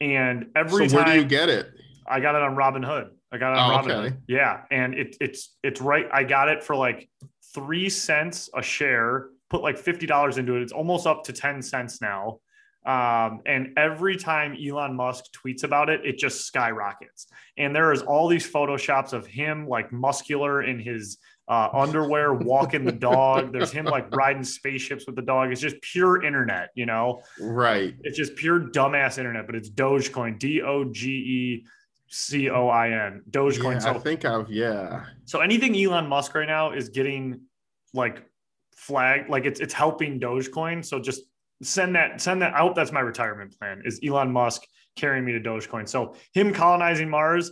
[0.00, 1.68] And so every where time do you get it
[2.08, 3.10] I got it on Robinhood.
[3.30, 4.08] I got it on Oh, Robin okay.
[4.10, 4.22] Hood.
[4.26, 4.62] Yeah.
[4.70, 6.06] And it, it's it's right.
[6.12, 7.08] I got it for like
[7.54, 10.62] three cents a share, put like $50 into it.
[10.62, 12.40] It's almost up to 10 cents now.
[12.86, 17.26] Um, and every time Elon Musk tweets about it, it just skyrockets.
[17.56, 21.18] And there is all these photoshops of him like muscular in his
[21.48, 23.52] uh, underwear, walking the dog.
[23.52, 25.50] There's him like riding spaceships with the dog.
[25.50, 27.22] It's just pure internet, you know?
[27.40, 31.66] right It's just pure dumbass internet, but it's Dogecoin, D O G E
[32.08, 33.74] C O I N, Dogecoin.
[33.74, 37.40] yeah, so, i think i've yeah so anything Elon Musk right now is getting
[37.94, 38.24] like
[38.78, 40.84] flagged, like it's it's helping Dogecoin.
[40.84, 41.22] So just
[41.62, 42.54] send that send that.
[42.54, 43.82] I hope that's my retirement plan.
[43.84, 44.62] Is Elon Musk
[44.96, 45.88] carrying me to Dogecoin?
[45.88, 47.50] So him colonizing Mars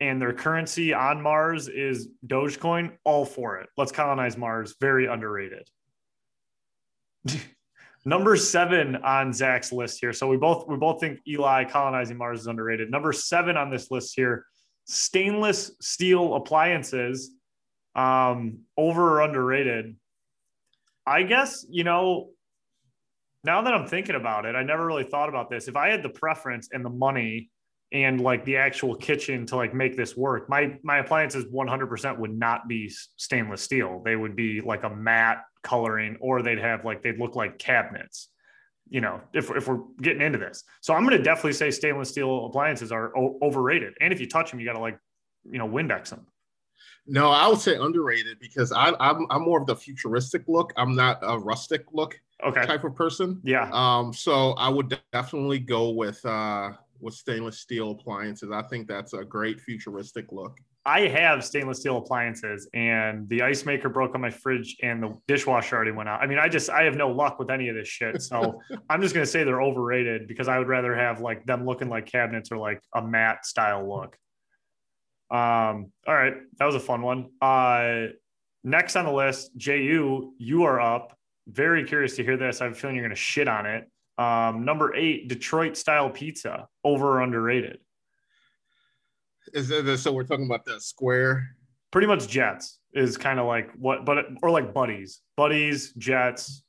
[0.00, 2.92] and their currency on Mars is Dogecoin.
[3.04, 3.68] All for it.
[3.76, 4.76] Let's colonize Mars.
[4.80, 5.68] Very underrated.
[8.08, 10.14] Number seven on Zach's list here.
[10.14, 12.90] So we both we both think Eli colonizing Mars is underrated.
[12.90, 14.46] Number seven on this list here,
[14.86, 17.32] stainless steel appliances,
[17.94, 19.94] um, over or underrated.
[21.06, 22.30] I guess you know.
[23.44, 25.68] Now that I'm thinking about it, I never really thought about this.
[25.68, 27.50] If I had the preference and the money
[27.92, 32.36] and like the actual kitchen to like make this work, my my appliances 100% would
[32.36, 34.00] not be stainless steel.
[34.02, 38.28] They would be like a matte coloring, or they'd have like they'd look like cabinets.
[38.90, 42.08] You know, if if we're getting into this, so I'm going to definitely say stainless
[42.08, 43.94] steel appliances are o- overrated.
[44.00, 44.98] And if you touch them, you got to like,
[45.44, 46.26] you know, Windex them.
[47.06, 50.94] no i would say underrated because I, I'm, I'm more of the futuristic look i'm
[50.94, 52.64] not a rustic look Okay.
[52.66, 53.68] type of person Yeah.
[53.72, 58.50] Um, so I would definitely go with uh with stainless steel appliances.
[58.52, 60.56] I think that's a great futuristic look.
[60.88, 65.18] I have stainless steel appliances and the ice maker broke on my fridge and the
[65.28, 66.22] dishwasher already went out.
[66.22, 68.22] I mean, I just I have no luck with any of this shit.
[68.22, 68.58] So
[68.88, 72.06] I'm just gonna say they're overrated because I would rather have like them looking like
[72.06, 74.16] cabinets or like a matte style look.
[75.30, 77.32] Um, all right, that was a fun one.
[77.42, 78.06] Uh
[78.64, 81.14] next on the list, JU, you are up.
[81.48, 82.62] Very curious to hear this.
[82.62, 83.90] I have a feeling you're gonna shit on it.
[84.16, 87.78] Um, number eight, Detroit style pizza, over or underrated.
[89.54, 91.56] Is it, so we're talking about the square.
[91.90, 96.62] pretty much jets is kind of like what but or like buddies buddies jets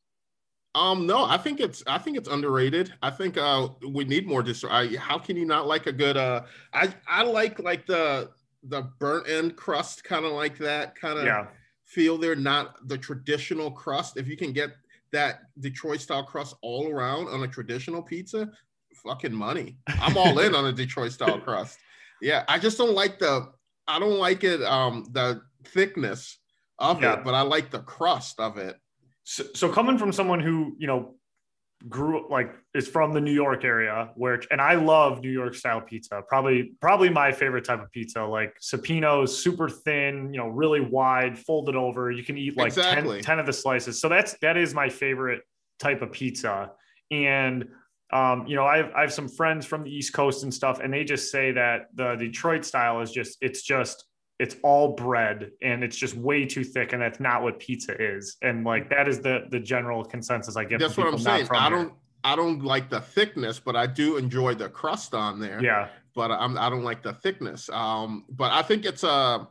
[0.76, 2.94] Um, no, I think it's I think it's underrated.
[3.02, 6.16] I think uh we need more dis I how can you not like a good
[6.18, 8.30] uh I I like like the
[8.64, 11.48] the burnt end crust kind of like that kind of yeah
[11.90, 14.16] feel they're not the traditional crust.
[14.16, 14.70] If you can get
[15.12, 18.48] that Detroit style crust all around on a traditional pizza,
[19.04, 19.80] fucking money.
[19.88, 21.80] I'm all in on a Detroit style crust.
[22.22, 23.48] Yeah, I just don't like the
[23.88, 26.38] I don't like it um the thickness
[26.78, 27.14] of Yeah.
[27.14, 28.76] it, but I like the crust of it.
[29.24, 31.16] so, so coming from someone who you know
[31.88, 35.80] grew like is from the new york area where and i love new york style
[35.80, 40.82] pizza probably probably my favorite type of pizza like sapino's super thin you know really
[40.82, 43.18] wide folded over you can eat like Exactly.
[43.22, 45.42] 10, 10 of the slices so that's that is my favorite
[45.80, 46.70] type of pizza
[47.12, 47.66] and
[48.12, 50.80] um, you know, I have, I have some friends from the East Coast and stuff,
[50.80, 54.05] and they just say that the Detroit style is just, it's just,
[54.39, 58.38] it's all bread and it's just way too thick, and that's not what pizza is.
[58.41, 60.80] And like that is the the general consensus I get.
[60.80, 61.49] That's what I'm saying.
[61.51, 61.91] I don't
[62.24, 65.62] I don't like the thickness, but I do enjoy the crust on there.
[65.62, 67.70] Yeah, but I'm I don't like the thickness.
[67.70, 69.45] Um, but I think it's a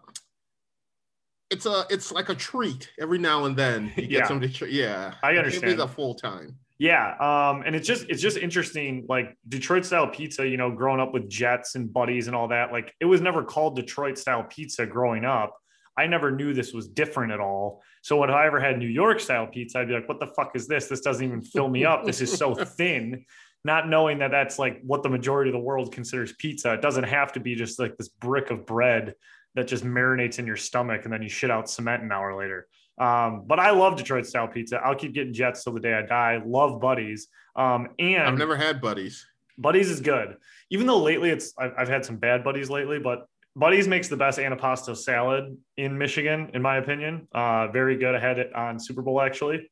[1.51, 3.93] it's a it's like a treat every now and then.
[3.97, 4.27] You get Yeah.
[4.27, 4.43] some.
[4.71, 5.79] Yeah, I It be understand.
[5.81, 6.57] the full time.
[6.79, 7.15] Yeah.
[7.19, 10.47] Um, and it's just it's just interesting, like Detroit style pizza.
[10.47, 13.43] You know, growing up with Jets and buddies and all that, like it was never
[13.43, 15.57] called Detroit style pizza growing up.
[15.97, 17.83] I never knew this was different at all.
[18.03, 20.55] So when I ever had New York style pizza, I'd be like, "What the fuck
[20.55, 20.87] is this?
[20.87, 22.05] This doesn't even fill me up.
[22.05, 23.25] This is so thin."
[23.65, 26.75] Not knowing that that's like what the majority of the world considers pizza.
[26.75, 29.15] It doesn't have to be just like this brick of bread
[29.57, 32.69] that just marinates in your stomach and then you shit out cement an hour later.
[32.99, 34.81] Um, but I love Detroit style pizza.
[34.85, 36.43] I'll keep getting Jets till the day I die.
[36.45, 37.29] Love Buddies.
[37.57, 39.27] Um, and I've never had buddies.
[39.57, 40.37] Buddies is good.
[40.71, 43.27] Even though lately it's I've, I've had some bad Buddies lately, but
[43.57, 47.27] Buddies makes the best antipasto salad in Michigan, in my opinion.
[47.33, 48.15] Uh, very good.
[48.15, 49.71] I had it on Super Bowl actually.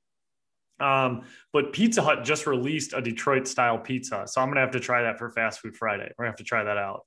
[0.79, 1.23] Um,
[1.53, 5.03] but Pizza Hut just released a Detroit style pizza, so I'm gonna have to try
[5.03, 6.13] that for Fast Food Friday.
[6.19, 7.07] We're gonna have to try that out.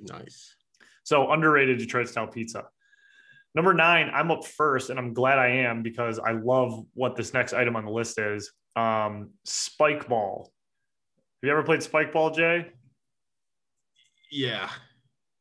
[0.00, 0.54] Nice.
[1.02, 2.66] So underrated Detroit style pizza.
[3.56, 7.32] Number nine, I'm up first, and I'm glad I am because I love what this
[7.32, 8.52] next item on the list is.
[8.76, 10.52] Um, spike ball.
[11.16, 12.66] Have you ever played spike ball, Jay?
[14.30, 14.68] Yeah.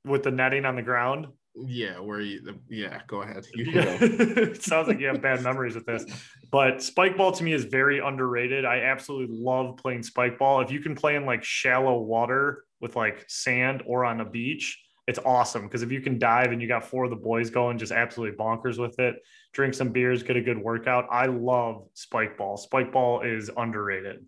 [0.06, 1.28] With the netting on the ground?
[1.56, 3.46] Yeah, where you yeah, go ahead.
[3.54, 4.54] You can go.
[4.60, 6.06] Sounds like you have bad memories with this.
[6.52, 8.64] But spike ball to me is very underrated.
[8.64, 10.62] I absolutely love playing spike ball.
[10.62, 14.82] If you can play in like shallow water with like sand or on a beach,
[15.08, 17.78] it's awesome because if you can dive and you got four of the boys going
[17.78, 19.16] just absolutely bonkers with it,
[19.54, 21.08] drink some beers, get a good workout.
[21.12, 22.58] I love spike ball.
[22.58, 24.26] Spike ball is underrated.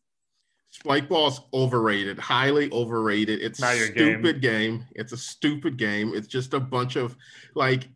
[0.70, 3.42] Spike ball's overrated, highly overrated.
[3.42, 4.80] It's a stupid game.
[4.80, 4.86] game.
[4.92, 6.12] It's a stupid game.
[6.14, 7.16] It's just a bunch of
[7.56, 7.88] like,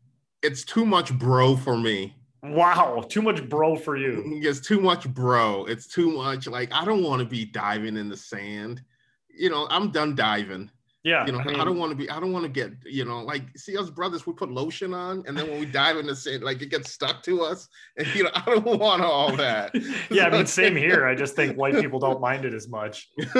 [0.42, 2.16] it's too much bro for me.
[2.44, 4.24] Wow, too much bro for you.
[4.26, 5.66] Mm-hmm, it's too much bro.
[5.66, 8.82] It's too much like I don't want to be diving in the sand.
[9.30, 10.72] You know, I'm done diving.
[11.04, 11.26] Yeah.
[11.26, 13.06] You know, I, mean, I don't want to be, I don't want to get, you
[13.06, 16.06] know, like see us brothers, we put lotion on and then when we dive in
[16.06, 17.68] the sand, like it gets stuck to us.
[17.98, 19.74] And you know, I don't want all that.
[20.12, 21.08] yeah, I mean, same here.
[21.08, 23.10] I just think white people don't mind it as much.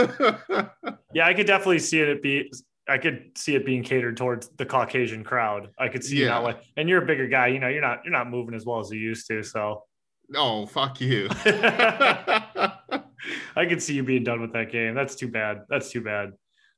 [1.14, 2.52] yeah, I could definitely see it be
[2.90, 5.70] I could see it being catered towards the Caucasian crowd.
[5.78, 6.30] I could see yeah.
[6.30, 8.66] not like and you're a bigger guy, you know, you're not you're not moving as
[8.66, 9.44] well as you used to.
[9.44, 9.84] So
[10.36, 11.28] Oh, fuck you.
[13.56, 14.96] I could see you being done with that game.
[14.96, 15.64] That's too bad.
[15.70, 16.32] That's too bad.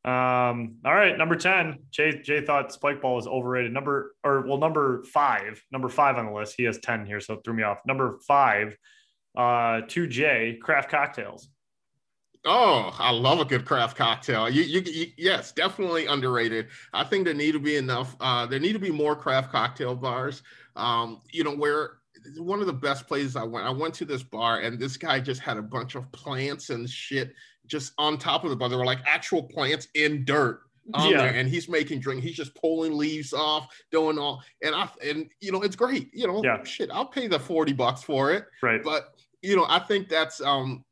[0.05, 1.79] Um, all right, number 10.
[1.89, 3.71] Jay Jay thought Spike Ball was overrated.
[3.71, 6.55] Number or well, number five, number five on the list.
[6.57, 7.79] He has 10 here, so threw me off.
[7.85, 8.77] Number five,
[9.37, 11.47] uh, two J craft cocktails.
[12.45, 14.49] Oh, I love a good craft cocktail.
[14.49, 16.67] You, you, you, yes, definitely underrated.
[16.91, 18.17] I think there need to be enough.
[18.19, 20.43] Uh, there need to be more craft cocktail bars.
[20.75, 21.99] Um, you know, where
[22.37, 23.65] one of the best places I went.
[23.65, 26.89] I went to this bar and this guy just had a bunch of plants and
[26.89, 27.33] shit
[27.67, 28.69] just on top of the bar.
[28.69, 30.61] There were like actual plants in dirt
[30.93, 31.17] on yeah.
[31.17, 32.23] there, and he's making drink.
[32.23, 36.09] He's just pulling leaves off, doing all, and I and you know it's great.
[36.13, 36.63] You know, yeah.
[36.63, 38.45] shit, I'll pay the forty bucks for it.
[38.61, 40.83] Right, but you know, I think that's um.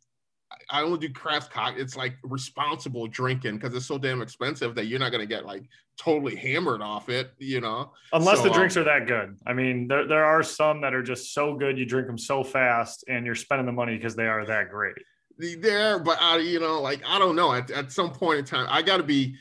[0.69, 1.75] I only do craft cock.
[1.77, 5.45] It's like responsible drinking because it's so damn expensive that you're not going to get
[5.45, 5.63] like
[5.97, 7.93] totally hammered off it, you know.
[8.11, 9.37] Unless so, the drinks um, are that good.
[9.47, 12.43] I mean, there, there are some that are just so good you drink them so
[12.43, 14.97] fast and you're spending the money because they are that great
[15.37, 17.53] there, but I, you know, like I don't know.
[17.53, 19.35] At, at some point in time, I got to be.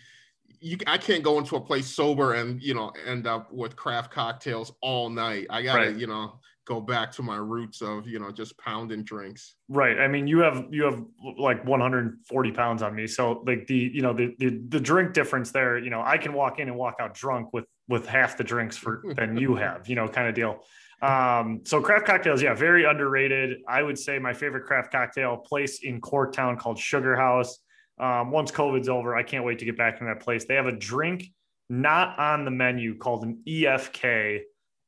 [0.63, 4.11] You, I can't go into a place sober and you know end up with craft
[4.11, 5.47] cocktails all night.
[5.49, 5.97] I gotta, right.
[5.97, 6.39] you know,
[6.71, 9.57] go back to my roots of you know just pounding drinks.
[9.69, 9.99] Right.
[9.99, 11.03] I mean, you have you have
[11.39, 15.51] like 140 pounds on me, so like the you know the the, the drink difference
[15.51, 15.79] there.
[15.79, 18.77] You know, I can walk in and walk out drunk with with half the drinks
[18.77, 19.89] for than you have.
[19.89, 20.63] You know, kind of deal.
[21.03, 23.59] Um, so craft cocktails, yeah, very underrated.
[23.67, 27.59] I would say my favorite craft cocktail place in Corktown called Sugar House.
[27.99, 30.45] Um, once COVID's over, I can't wait to get back in that place.
[30.45, 31.25] They have a drink
[31.69, 34.41] not on the menu called an EFK,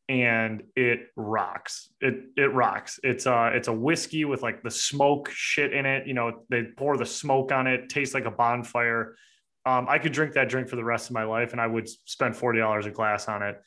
[0.09, 1.91] and it rocks.
[2.01, 2.99] It it rocks.
[3.03, 6.07] It's uh it's a whiskey with like the smoke shit in it.
[6.07, 7.89] You know, they pour the smoke on it.
[7.89, 9.17] Tastes like a bonfire.
[9.65, 11.89] Um, I could drink that drink for the rest of my life, and I would
[11.89, 13.63] spend forty dollars a glass on it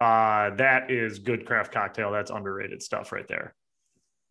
[0.00, 2.10] uh, that is good craft cocktail.
[2.10, 3.54] That's underrated stuff right there.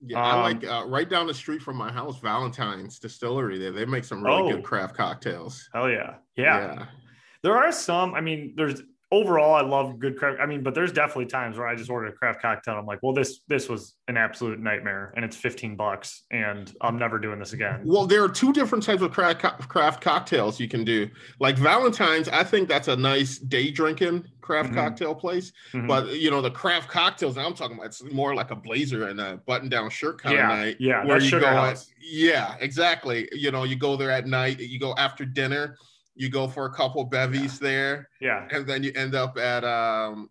[0.01, 3.59] Yeah, um, I like uh, right down the street from my house, Valentine's Distillery.
[3.59, 5.69] There, they make some really oh, good craft cocktails.
[5.73, 6.15] Hell yeah.
[6.35, 6.85] yeah, yeah.
[7.43, 8.15] There are some.
[8.15, 8.81] I mean, there's
[9.11, 10.39] overall, I love good craft.
[10.39, 12.75] I mean, but there's definitely times where I just ordered a craft cocktail.
[12.75, 16.97] I'm like, well, this this was an absolute nightmare, and it's 15 bucks, and I'm
[16.97, 17.81] never doing this again.
[17.85, 21.09] Well, there are two different types of craft craft cocktails you can do.
[21.39, 24.79] Like Valentine's, I think that's a nice day drinking craft mm-hmm.
[24.79, 25.51] cocktail place.
[25.73, 25.87] Mm-hmm.
[25.87, 29.19] But you know, the craft cocktails I'm talking about, it's more like a blazer and
[29.19, 30.77] a button down shirt kind yeah, of night.
[30.79, 31.47] Yeah, where you go.
[31.47, 33.29] At, yeah, exactly.
[33.31, 34.59] You know, you go there at night.
[34.59, 35.77] You go after dinner
[36.15, 37.67] you go for a couple bevies yeah.
[37.67, 38.09] there.
[38.21, 38.47] Yeah.
[38.51, 40.29] And then you end up at um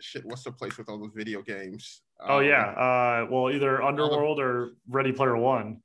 [0.00, 2.02] shit, what's the place with all those video games?
[2.20, 2.66] Oh um, yeah.
[2.70, 5.80] Uh well either Underworld or Ready Player One.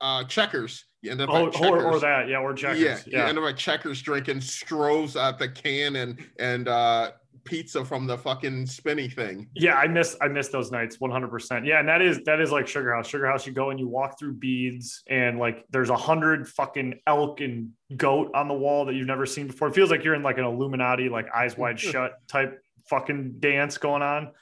[0.00, 0.84] Uh checkers.
[1.02, 2.80] You end up oh, or, or that, yeah, or checkers.
[2.80, 3.22] Yeah, yeah.
[3.22, 7.12] You end up at checkers drinking Strohs at the can and and uh
[7.48, 9.48] pizza from the fucking spinny thing.
[9.54, 11.66] Yeah, I miss I miss those nights 100%.
[11.66, 13.08] Yeah, and that is that is like Sugar House.
[13.08, 17.00] Sugar House you go and you walk through beads and like there's a hundred fucking
[17.06, 19.68] elk and goat on the wall that you've never seen before.
[19.68, 23.78] It feels like you're in like an Illuminati like eyes wide shut type fucking dance
[23.78, 24.32] going on.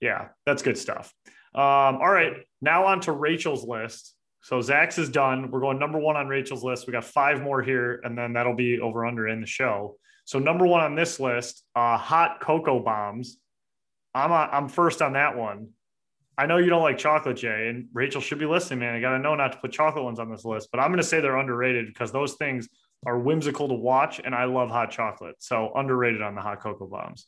[0.00, 1.14] Yeah, that's good stuff.
[1.54, 1.62] Um,
[2.02, 4.14] all right, now on to Rachel's list.
[4.42, 5.50] So Zach's is done.
[5.50, 6.86] We're going number one on Rachel's list.
[6.86, 9.96] We got five more here, and then that'll be over under in the show.
[10.26, 13.38] So number one on this list, uh, hot cocoa bombs.
[14.12, 15.68] I'm a, I'm first on that one.
[16.36, 18.94] I know you don't like chocolate, Jay, and Rachel should be listening, man.
[18.94, 20.98] I got to know not to put chocolate ones on this list, but I'm going
[20.98, 22.68] to say they're underrated because those things
[23.06, 25.36] are whimsical to watch, and I love hot chocolate.
[25.38, 27.26] So underrated on the hot cocoa bombs.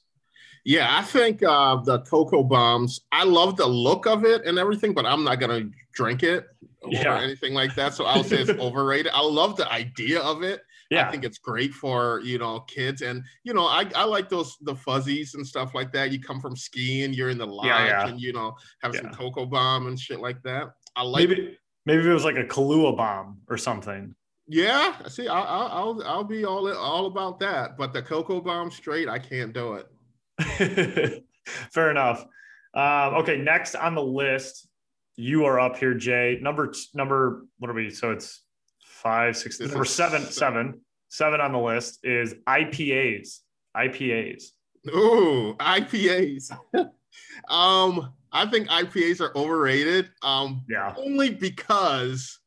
[0.65, 3.01] Yeah, I think uh, the cocoa bombs.
[3.13, 6.47] I love the look of it and everything, but I'm not gonna drink it
[6.83, 7.21] or Yeah.
[7.21, 7.95] anything like that.
[7.95, 9.13] So I'll say it's overrated.
[9.15, 10.61] I love the idea of it.
[10.91, 14.29] Yeah, I think it's great for you know kids, and you know I, I like
[14.29, 16.11] those the fuzzies and stuff like that.
[16.13, 18.09] You come from skiing, you're in the lodge, Yeah, yeah.
[18.09, 20.69] and you know have some cocoa bomb and shit like that.
[20.97, 21.29] I like.
[21.29, 24.15] maybe maybe it was like a Kahlua bomb or something.
[24.47, 27.77] Yeah, I see, I, I, I'll I'll be all all about that.
[27.77, 31.25] But the cocoa bomb straight, I can't do it.
[31.73, 32.25] Fair enough.
[32.75, 34.69] Um, okay, next on the list,
[35.17, 36.39] you are up here, Jay.
[36.41, 37.91] Number number what are we?
[37.91, 38.43] So it's
[39.03, 40.33] five, six, This is seven, seven.
[40.33, 43.39] seven, seven on the list is IPAs.
[43.77, 44.45] IPAs.
[44.89, 46.51] Ooh, IPAs.
[47.49, 50.11] um, I think IPAs are overrated.
[50.23, 50.95] Um, Yeah.
[50.99, 52.39] only because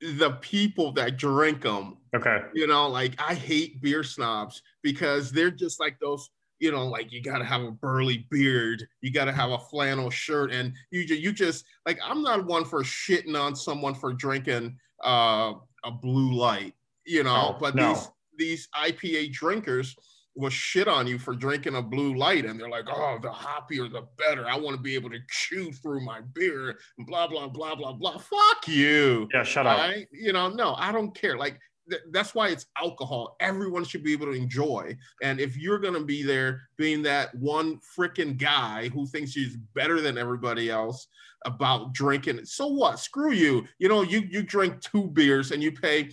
[0.00, 2.40] the people that drink them, Okay.
[2.54, 7.10] you know, like I hate beer snobs because they're just like those, you know, like
[7.12, 10.72] you got to have a burly beard, you got to have a flannel shirt, and
[10.90, 15.90] you you just like I'm not one for shitting on someone for drinking uh, a
[15.90, 16.74] blue light,
[17.06, 17.88] you know, No, but no.
[17.94, 19.94] these these IPA drinkers
[20.36, 23.88] will shit on you for drinking a blue light and they're like, oh, the hoppier
[23.90, 24.48] the better.
[24.48, 28.18] I want to be able to chew through my beer blah, blah, blah, blah, blah.
[28.18, 29.28] Fuck you.
[29.32, 29.44] Yeah.
[29.44, 29.94] Shut up.
[30.10, 31.38] You know, no, I don't care.
[31.38, 33.36] Like th- that's why it's alcohol.
[33.40, 34.96] Everyone should be able to enjoy.
[35.22, 40.00] And if you're gonna be there being that one freaking guy who thinks he's better
[40.00, 41.06] than everybody else
[41.44, 42.98] about drinking, so what?
[42.98, 43.64] Screw you.
[43.78, 46.10] You know, you you drink two beers and you pay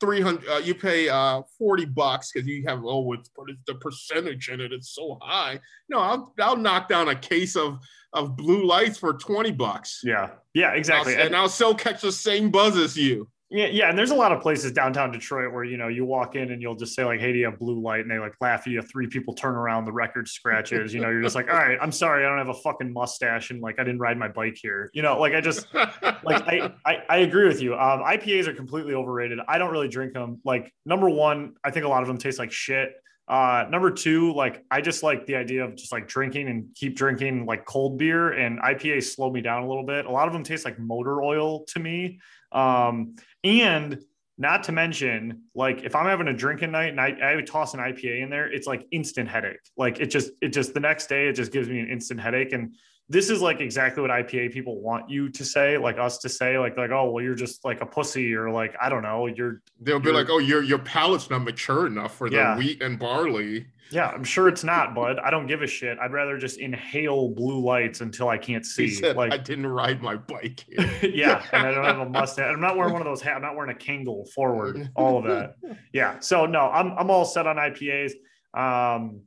[0.00, 3.76] 300 uh, you pay uh 40 bucks because you have oh it's but it's the
[3.76, 7.78] percentage in it it's so high no i'll i'll knock down a case of
[8.12, 10.30] of blue lights for 20 bucks Yeah.
[10.54, 10.72] Yeah.
[10.72, 11.16] Exactly.
[11.16, 14.14] I'll, and I'll still catch the same buzz as you Yeah, yeah, and there's a
[14.14, 17.04] lot of places downtown Detroit where you know you walk in and you'll just say
[17.04, 18.80] like, "Hey, do you have blue light?" and they like laugh at you.
[18.80, 20.94] Three people turn around, the record scratches.
[20.94, 23.50] You know, you're just like, "All right, I'm sorry, I don't have a fucking mustache
[23.50, 26.72] and like I didn't ride my bike here." You know, like I just like I,
[26.86, 27.74] I I agree with you.
[27.74, 29.38] Um, IPAs are completely overrated.
[29.46, 30.40] I don't really drink them.
[30.46, 32.94] Like number one, I think a lot of them taste like shit.
[33.28, 36.96] Uh, number two, like I just like the idea of just like drinking and keep
[36.96, 40.06] drinking like cold beer and IPA slow me down a little bit.
[40.06, 42.18] A lot of them taste like motor oil to me.
[42.50, 43.98] Um, and
[44.38, 47.80] not to mention, like if I'm having a drinking night and I, I toss an
[47.80, 49.60] IPA in there, it's like instant headache.
[49.76, 52.52] Like it just, it just the next day, it just gives me an instant headache.
[52.52, 52.74] And
[53.12, 56.58] this is like exactly what IPA people want you to say, like us to say,
[56.58, 59.62] like, like, oh, well, you're just like a pussy, or like, I don't know, you're
[59.80, 62.56] they'll be You're- like oh your your palate's not mature enough for the Yeah.
[62.56, 65.18] wheat and barley yeah, I'm sure it's not, bud.
[65.18, 65.98] I don't give a shit.
[65.98, 68.88] I'd rather just inhale blue lights until I can't see.
[68.88, 72.50] said like i didn't ride my bike here yeah, and I don't have a mustache.
[72.50, 73.36] I'm not wearing one of those hats.
[73.36, 74.88] I'm not wearing a Kangol forward.
[74.94, 75.56] All of that.
[75.92, 76.20] Yeah.
[76.20, 78.12] So no, I'm I'm all set on IPAs.
[78.54, 79.22] Um,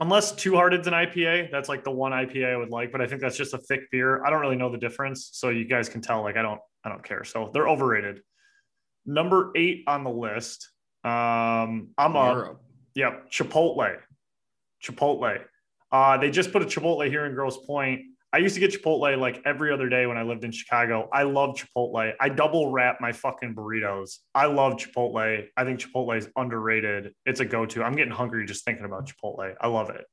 [0.00, 2.92] unless Two Hearted's an IPA, that's like the one IPA I would like.
[2.92, 4.24] But I think that's just a thick beer.
[4.24, 6.22] I don't really know the difference, so you guys can tell.
[6.22, 7.24] Like I don't I don't care.
[7.24, 8.20] So they're overrated.
[9.06, 10.68] Number eight on the list.
[11.04, 12.62] Um, I'm up.
[12.94, 13.96] Yep, Chipotle.
[14.84, 15.42] Chipotle.
[15.90, 18.02] Uh, they just put a Chipotle here in Grosse Pointe.
[18.34, 21.08] I used to get Chipotle like every other day when I lived in Chicago.
[21.12, 22.12] I love Chipotle.
[22.18, 24.18] I double wrap my fucking burritos.
[24.34, 25.46] I love Chipotle.
[25.56, 27.12] I think Chipotle is underrated.
[27.26, 27.82] It's a go-to.
[27.82, 29.54] I'm getting hungry just thinking about Chipotle.
[29.60, 30.06] I love it.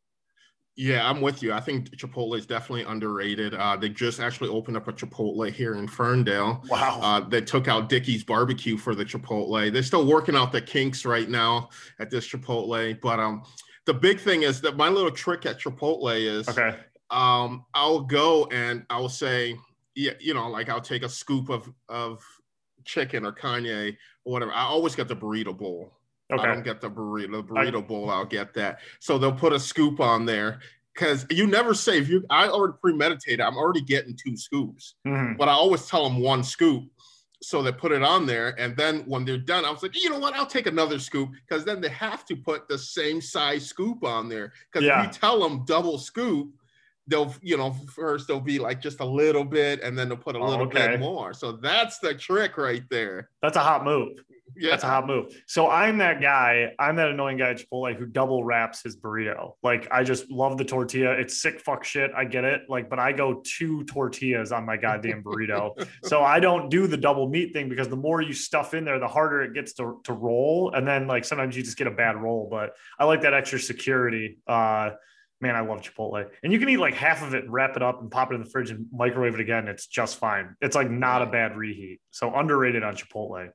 [0.76, 1.52] Yeah, I'm with you.
[1.54, 3.54] I think Chipotle is definitely underrated.
[3.54, 6.64] Uh, they just actually opened up a Chipotle here in Ferndale.
[6.70, 7.00] Wow.
[7.02, 9.72] Uh, they took out Dickey's barbecue for the Chipotle.
[9.72, 13.00] They're still working out the kinks right now at this Chipotle.
[13.02, 13.44] But um,
[13.86, 16.78] the big thing is that my little trick at Chipotle is okay.
[17.12, 19.58] Um, I'll go and I'll say,
[19.96, 22.24] yeah, you know, like I'll take a scoop of of
[22.86, 23.92] chicken or carne or
[24.24, 24.52] whatever.
[24.52, 25.94] I always get the burrito bowl.
[26.32, 27.32] I don't get the burrito.
[27.32, 28.80] The burrito bowl, I'll get that.
[29.00, 30.60] So they'll put a scoop on there
[30.94, 32.24] because you never say if you.
[32.30, 33.42] I already premeditated.
[33.42, 35.38] I'm already getting two scoops, Mhm.
[35.38, 36.84] but I always tell them one scoop.
[37.42, 40.10] So they put it on there, and then when they're done, I was like, you
[40.10, 40.36] know what?
[40.36, 44.28] I'll take another scoop because then they have to put the same size scoop on
[44.30, 44.52] there.
[44.72, 45.00] Because Yeah.
[45.02, 46.54] if you tell them double scoop,
[47.10, 50.36] they'll you know first they'll be like just a little bit, and then they'll put
[50.36, 50.90] a Oh, little okay.
[50.92, 51.34] bit more.
[51.34, 53.30] So that's the trick right there.
[53.42, 54.14] That's a hot move.
[54.58, 54.72] Yeah.
[54.72, 55.32] That's a hot move.
[55.46, 56.74] So I'm that guy.
[56.80, 59.54] I'm that annoying guy at Chipotle who double wraps his burrito.
[59.62, 61.12] Like I just love the tortilla.
[61.12, 62.10] It's sick fuck shit.
[62.18, 62.64] I get it.
[62.68, 65.88] Like, but I go two tortillas on my goddamn burrito.
[66.04, 68.98] so I don't do the double meat thing because the more you stuff in there,
[69.00, 70.74] the harder it gets to, to roll.
[70.74, 72.48] And then like sometimes you just get a bad roll.
[72.50, 74.40] But I like that extra security.
[74.48, 74.90] Uh
[75.42, 76.30] man, I love Chipotle.
[76.44, 78.44] And you can eat like half of it, wrap it up, and pop it in
[78.44, 79.68] the fridge and microwave it again.
[79.68, 80.56] It's just fine.
[80.62, 82.00] It's like not a bad reheat.
[82.12, 83.50] So underrated on Chipotle.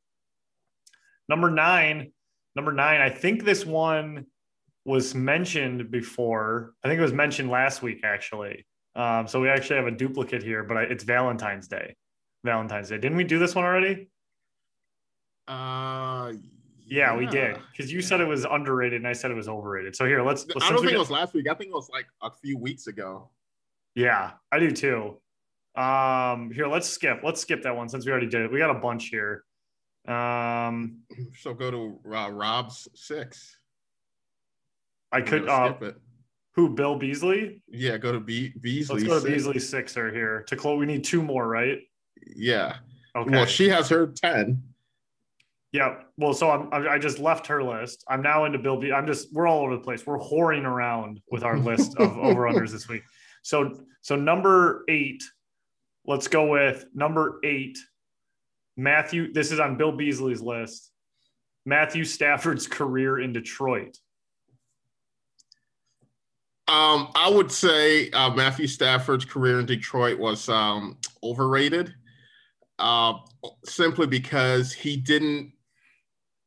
[1.29, 2.13] Number nine,
[2.57, 3.01] number nine.
[3.01, 4.27] I think this one
[4.85, 6.75] was mentioned before.
[6.83, 8.67] I think it was mentioned last week actually.
[8.97, 11.97] Um, so we actually have a duplicate here, but I, it's Valentine's Day.
[12.45, 12.99] Valentine's Day.
[12.99, 14.09] Didn't we do this one already?
[15.49, 16.33] Uh,
[16.87, 17.57] Yeah, we did.
[17.73, 19.97] Because you said it was underrated and I said it was overrated.
[19.97, 20.43] So here, let's.
[20.43, 21.49] I since don't think did- it was last week.
[21.49, 23.31] I think it was like a few weeks ago.
[23.95, 25.19] Yeah, I do too.
[25.81, 27.21] Um, here, let's skip.
[27.25, 28.53] Let's skip that one since we already did it.
[28.53, 29.45] We got a bunch here.
[30.07, 30.99] Um,
[31.41, 33.59] So go to uh, Rob's six.
[35.13, 35.49] I I'm could.
[35.49, 35.97] Uh, skip it.
[36.55, 36.69] who?
[36.75, 37.63] Bill Beasley.
[37.69, 38.97] Yeah, go to Be- Beasley.
[38.97, 39.33] Let's go to six.
[39.35, 40.79] Beasley sixer here to close.
[40.79, 41.79] We need two more, right?
[42.37, 42.77] Yeah.
[43.17, 43.31] Okay.
[43.31, 44.63] Well, she has her ten.
[45.75, 45.97] Yeah.
[46.17, 48.05] Well, so I'm, I I just left her list.
[48.09, 48.77] I'm now into Bill.
[48.77, 49.33] Be- I'm just.
[49.33, 50.07] We're all over the place.
[50.07, 53.03] We're whoring around with our list of over unders this week.
[53.43, 55.25] So so number eight.
[56.07, 57.77] Let's go with number eight.
[58.77, 59.33] Matthew.
[59.33, 60.93] This is on Bill Beasley's list.
[61.67, 63.99] Matthew Stafford's career in Detroit.
[66.69, 71.93] Um, I would say uh, Matthew Stafford's career in Detroit was um, overrated,
[72.79, 73.15] uh,
[73.65, 75.54] simply because he didn't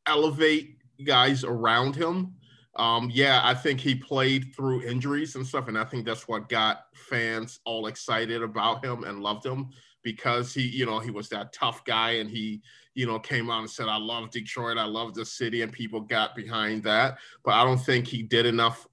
[0.07, 2.33] elevate guys around him.
[2.75, 6.47] Um, yeah, I think he played through injuries and stuff, and I think that's what
[6.47, 9.69] got fans all excited about him and loved him
[10.03, 12.61] because he, you know, he was that tough guy and he,
[12.93, 16.01] you know, came out and said, "I love Detroit, I love the city," and people
[16.01, 17.17] got behind that.
[17.43, 18.87] But I don't think he did enough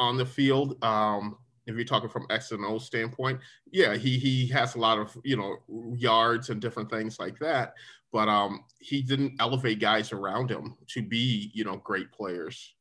[0.00, 0.82] on the field.
[0.84, 1.38] Um,
[1.68, 3.40] if you're talking from X and O standpoint,
[3.70, 5.58] yeah, he he has a lot of you know
[5.96, 7.74] yards and different things like that,
[8.12, 12.74] but um, he didn't elevate guys around him to be you know great players.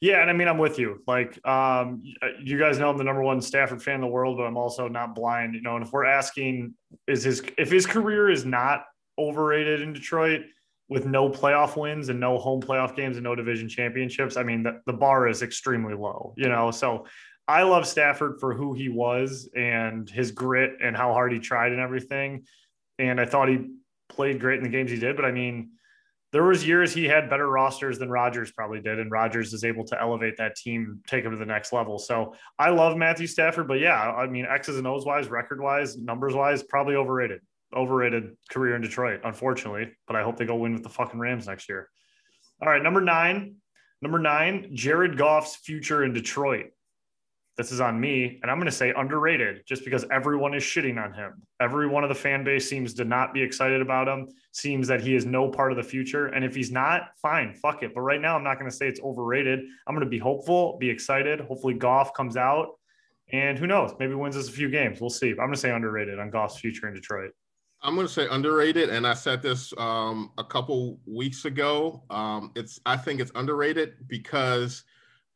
[0.00, 1.02] Yeah, and I mean, I'm with you.
[1.08, 2.04] Like, um,
[2.40, 4.86] you guys know I'm the number one Stafford fan in the world, but I'm also
[4.86, 5.54] not blind.
[5.54, 6.74] You know, and if we're asking,
[7.08, 8.84] is his if his career is not
[9.18, 10.42] overrated in Detroit
[10.88, 14.62] with no playoff wins and no home playoff games and no division championships, I mean,
[14.62, 16.32] the, the bar is extremely low.
[16.36, 17.06] You know, so
[17.48, 21.72] I love Stafford for who he was and his grit and how hard he tried
[21.72, 22.44] and everything.
[23.00, 23.66] And I thought he
[24.18, 25.70] played great in the games he did, but I mean
[26.32, 29.84] there was years he had better rosters than Rodgers probably did, and Rodgers is able
[29.84, 32.00] to elevate that team, take him to the next level.
[32.00, 35.96] So I love Matthew Stafford, but yeah, I mean X's and O's wise, record wise,
[35.96, 37.40] numbers wise, probably overrated.
[37.72, 39.92] Overrated career in Detroit, unfortunately.
[40.06, 41.88] But I hope they go win with the fucking Rams next year.
[42.60, 43.54] All right, number nine.
[44.02, 46.70] Number nine, Jared Goff's future in Detroit.
[47.58, 50.96] This is on me, and I'm going to say underrated just because everyone is shitting
[51.02, 51.42] on him.
[51.60, 55.00] Every one of the fan base seems to not be excited about him, seems that
[55.00, 56.28] he is no part of the future.
[56.28, 57.96] And if he's not, fine, fuck it.
[57.96, 59.58] But right now, I'm not going to say it's overrated.
[59.88, 61.40] I'm going to be hopeful, be excited.
[61.40, 62.78] Hopefully, Goff comes out,
[63.32, 65.00] and who knows, maybe wins us a few games.
[65.00, 65.30] We'll see.
[65.30, 67.32] I'm going to say underrated on Goff's future in Detroit.
[67.82, 72.04] I'm going to say underrated, and I said this um, a couple weeks ago.
[72.08, 74.84] Um, it's I think it's underrated because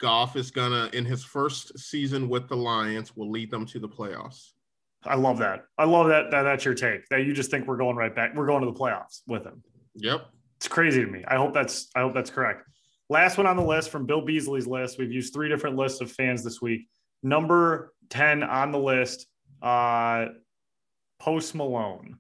[0.03, 3.89] Goff is gonna in his first season with the Lions will lead them to the
[3.89, 4.51] playoffs.
[5.05, 5.65] I love that.
[5.79, 6.43] I love that, that.
[6.43, 7.09] That's your take.
[7.09, 8.35] That you just think we're going right back.
[8.35, 9.63] We're going to the playoffs with him.
[9.95, 10.27] Yep.
[10.57, 11.25] It's crazy to me.
[11.27, 12.65] I hope that's I hope that's correct.
[13.09, 14.99] Last one on the list from Bill Beasley's list.
[14.99, 16.89] We've used three different lists of fans this week.
[17.23, 19.27] Number 10 on the list,
[19.63, 20.27] uh
[21.21, 22.19] Post Malone.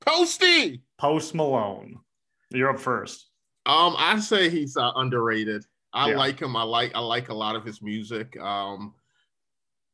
[0.00, 0.82] Posty.
[0.98, 2.00] Post Malone.
[2.50, 3.28] You're up first.
[3.66, 5.64] Um, I say he's uh, underrated.
[5.92, 6.16] I Yeah.
[6.16, 6.54] like him.
[6.56, 8.38] I like I like a lot of his music.
[8.40, 8.94] Um,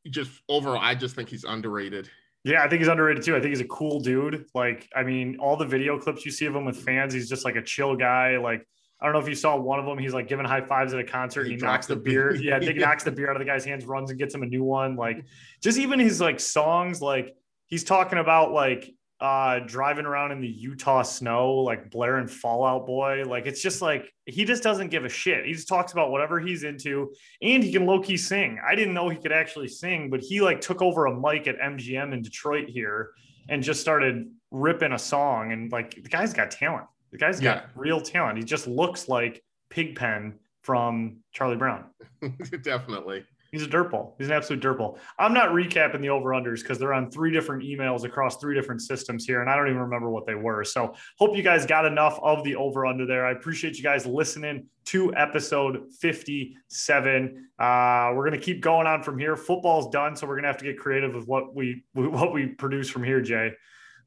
[0.09, 2.09] just overall, I just think he's underrated.
[2.43, 3.35] Yeah, I think he's underrated too.
[3.35, 4.45] I think he's a cool dude.
[4.53, 7.43] Like, I mean, all the video clips you see of him with fans, he's just
[7.43, 8.37] like a chill guy.
[8.37, 8.67] Like,
[9.01, 9.97] I don't know if you saw one of them.
[9.97, 11.45] He's like giving high fives at a concert.
[11.45, 12.33] He He, knocks the beer.
[12.33, 12.41] beer.
[12.41, 14.45] Yeah, he knocks the beer out of the guy's hands, runs and gets him a
[14.45, 14.95] new one.
[14.95, 15.25] Like,
[15.63, 17.35] just even his like songs, like
[17.65, 22.65] he's talking about like uh driving around in the Utah snow, like Blair and Fall
[22.65, 23.23] Out Boy.
[23.25, 25.45] Like, it's just like he just doesn't give a shit.
[25.45, 28.59] He just talks about whatever he's into, and he can low key sing.
[28.67, 31.57] I didn't know he could actually sing, but he like took over a mic at
[31.59, 33.11] MGM in Detroit here
[33.47, 35.51] and just started ripping a song.
[35.51, 36.87] And like the guy's got talent.
[37.11, 37.65] The guy's got Yeah.
[37.75, 38.37] real talent.
[38.37, 41.85] He just looks like Pigpen from Charlie Brown.
[42.63, 43.23] Definitely.
[43.55, 44.11] He's a dirtball.
[44.17, 44.97] He's an absolute dirtball.
[45.17, 48.81] I'm not recapping the over unders because they're on three different emails across three different
[48.81, 50.65] systems here, and I don't even remember what they were.
[50.65, 53.25] So hope you guys got enough of the over under there.
[53.25, 57.47] I appreciate you guys listening to episode 57.
[57.57, 59.37] Uh, we're gonna keep going on from here.
[59.37, 62.89] Football's done, so we're gonna have to get creative with what we what we produce
[62.89, 63.53] from here, Jay.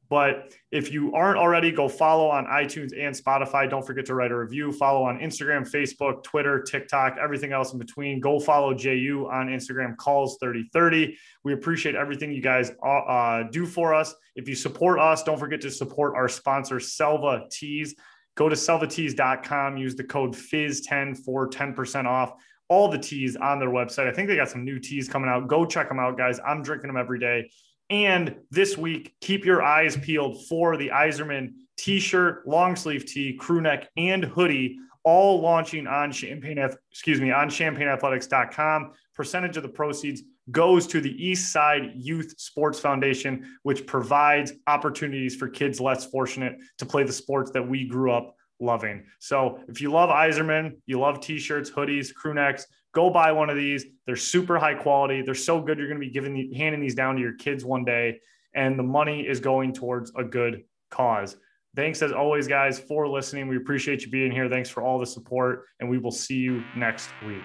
[0.09, 3.69] But if you aren't already, go follow on iTunes and Spotify.
[3.69, 4.71] Don't forget to write a review.
[4.71, 8.19] Follow on Instagram, Facebook, Twitter, TikTok, everything else in between.
[8.19, 11.15] Go follow JU on Instagram, calls 3030.
[11.43, 14.15] We appreciate everything you guys uh, uh, do for us.
[14.35, 17.93] If you support us, don't forget to support our sponsor, Selva Tees.
[18.35, 22.33] Go to selvatees.com, use the code FIZ10 for 10% off
[22.69, 24.07] all the teas on their website.
[24.07, 25.47] I think they got some new teas coming out.
[25.47, 26.39] Go check them out, guys.
[26.45, 27.49] I'm drinking them every day.
[27.89, 33.61] And this week, keep your eyes peeled for the Yzerman t-shirt, long sleeve tee, crew
[33.61, 36.59] neck, and hoodie, all launching on champagne,
[36.91, 38.91] excuse me, on champagneathletics.com.
[39.15, 40.21] Percentage of the proceeds
[40.51, 46.57] goes to the East Side Youth Sports Foundation, which provides opportunities for kids less fortunate
[46.77, 49.05] to play the sports that we grew up loving.
[49.19, 53.55] So if you love Yzerman, you love t-shirts, hoodies, crew necks, Go buy one of
[53.55, 53.85] these.
[54.05, 55.21] They're super high quality.
[55.21, 55.77] They're so good.
[55.77, 58.19] You're going to be giving the, handing these down to your kids one day,
[58.55, 61.37] and the money is going towards a good cause.
[61.75, 63.47] Thanks as always, guys, for listening.
[63.47, 64.49] We appreciate you being here.
[64.49, 67.43] Thanks for all the support, and we will see you next week.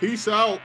[0.00, 0.60] Peace out.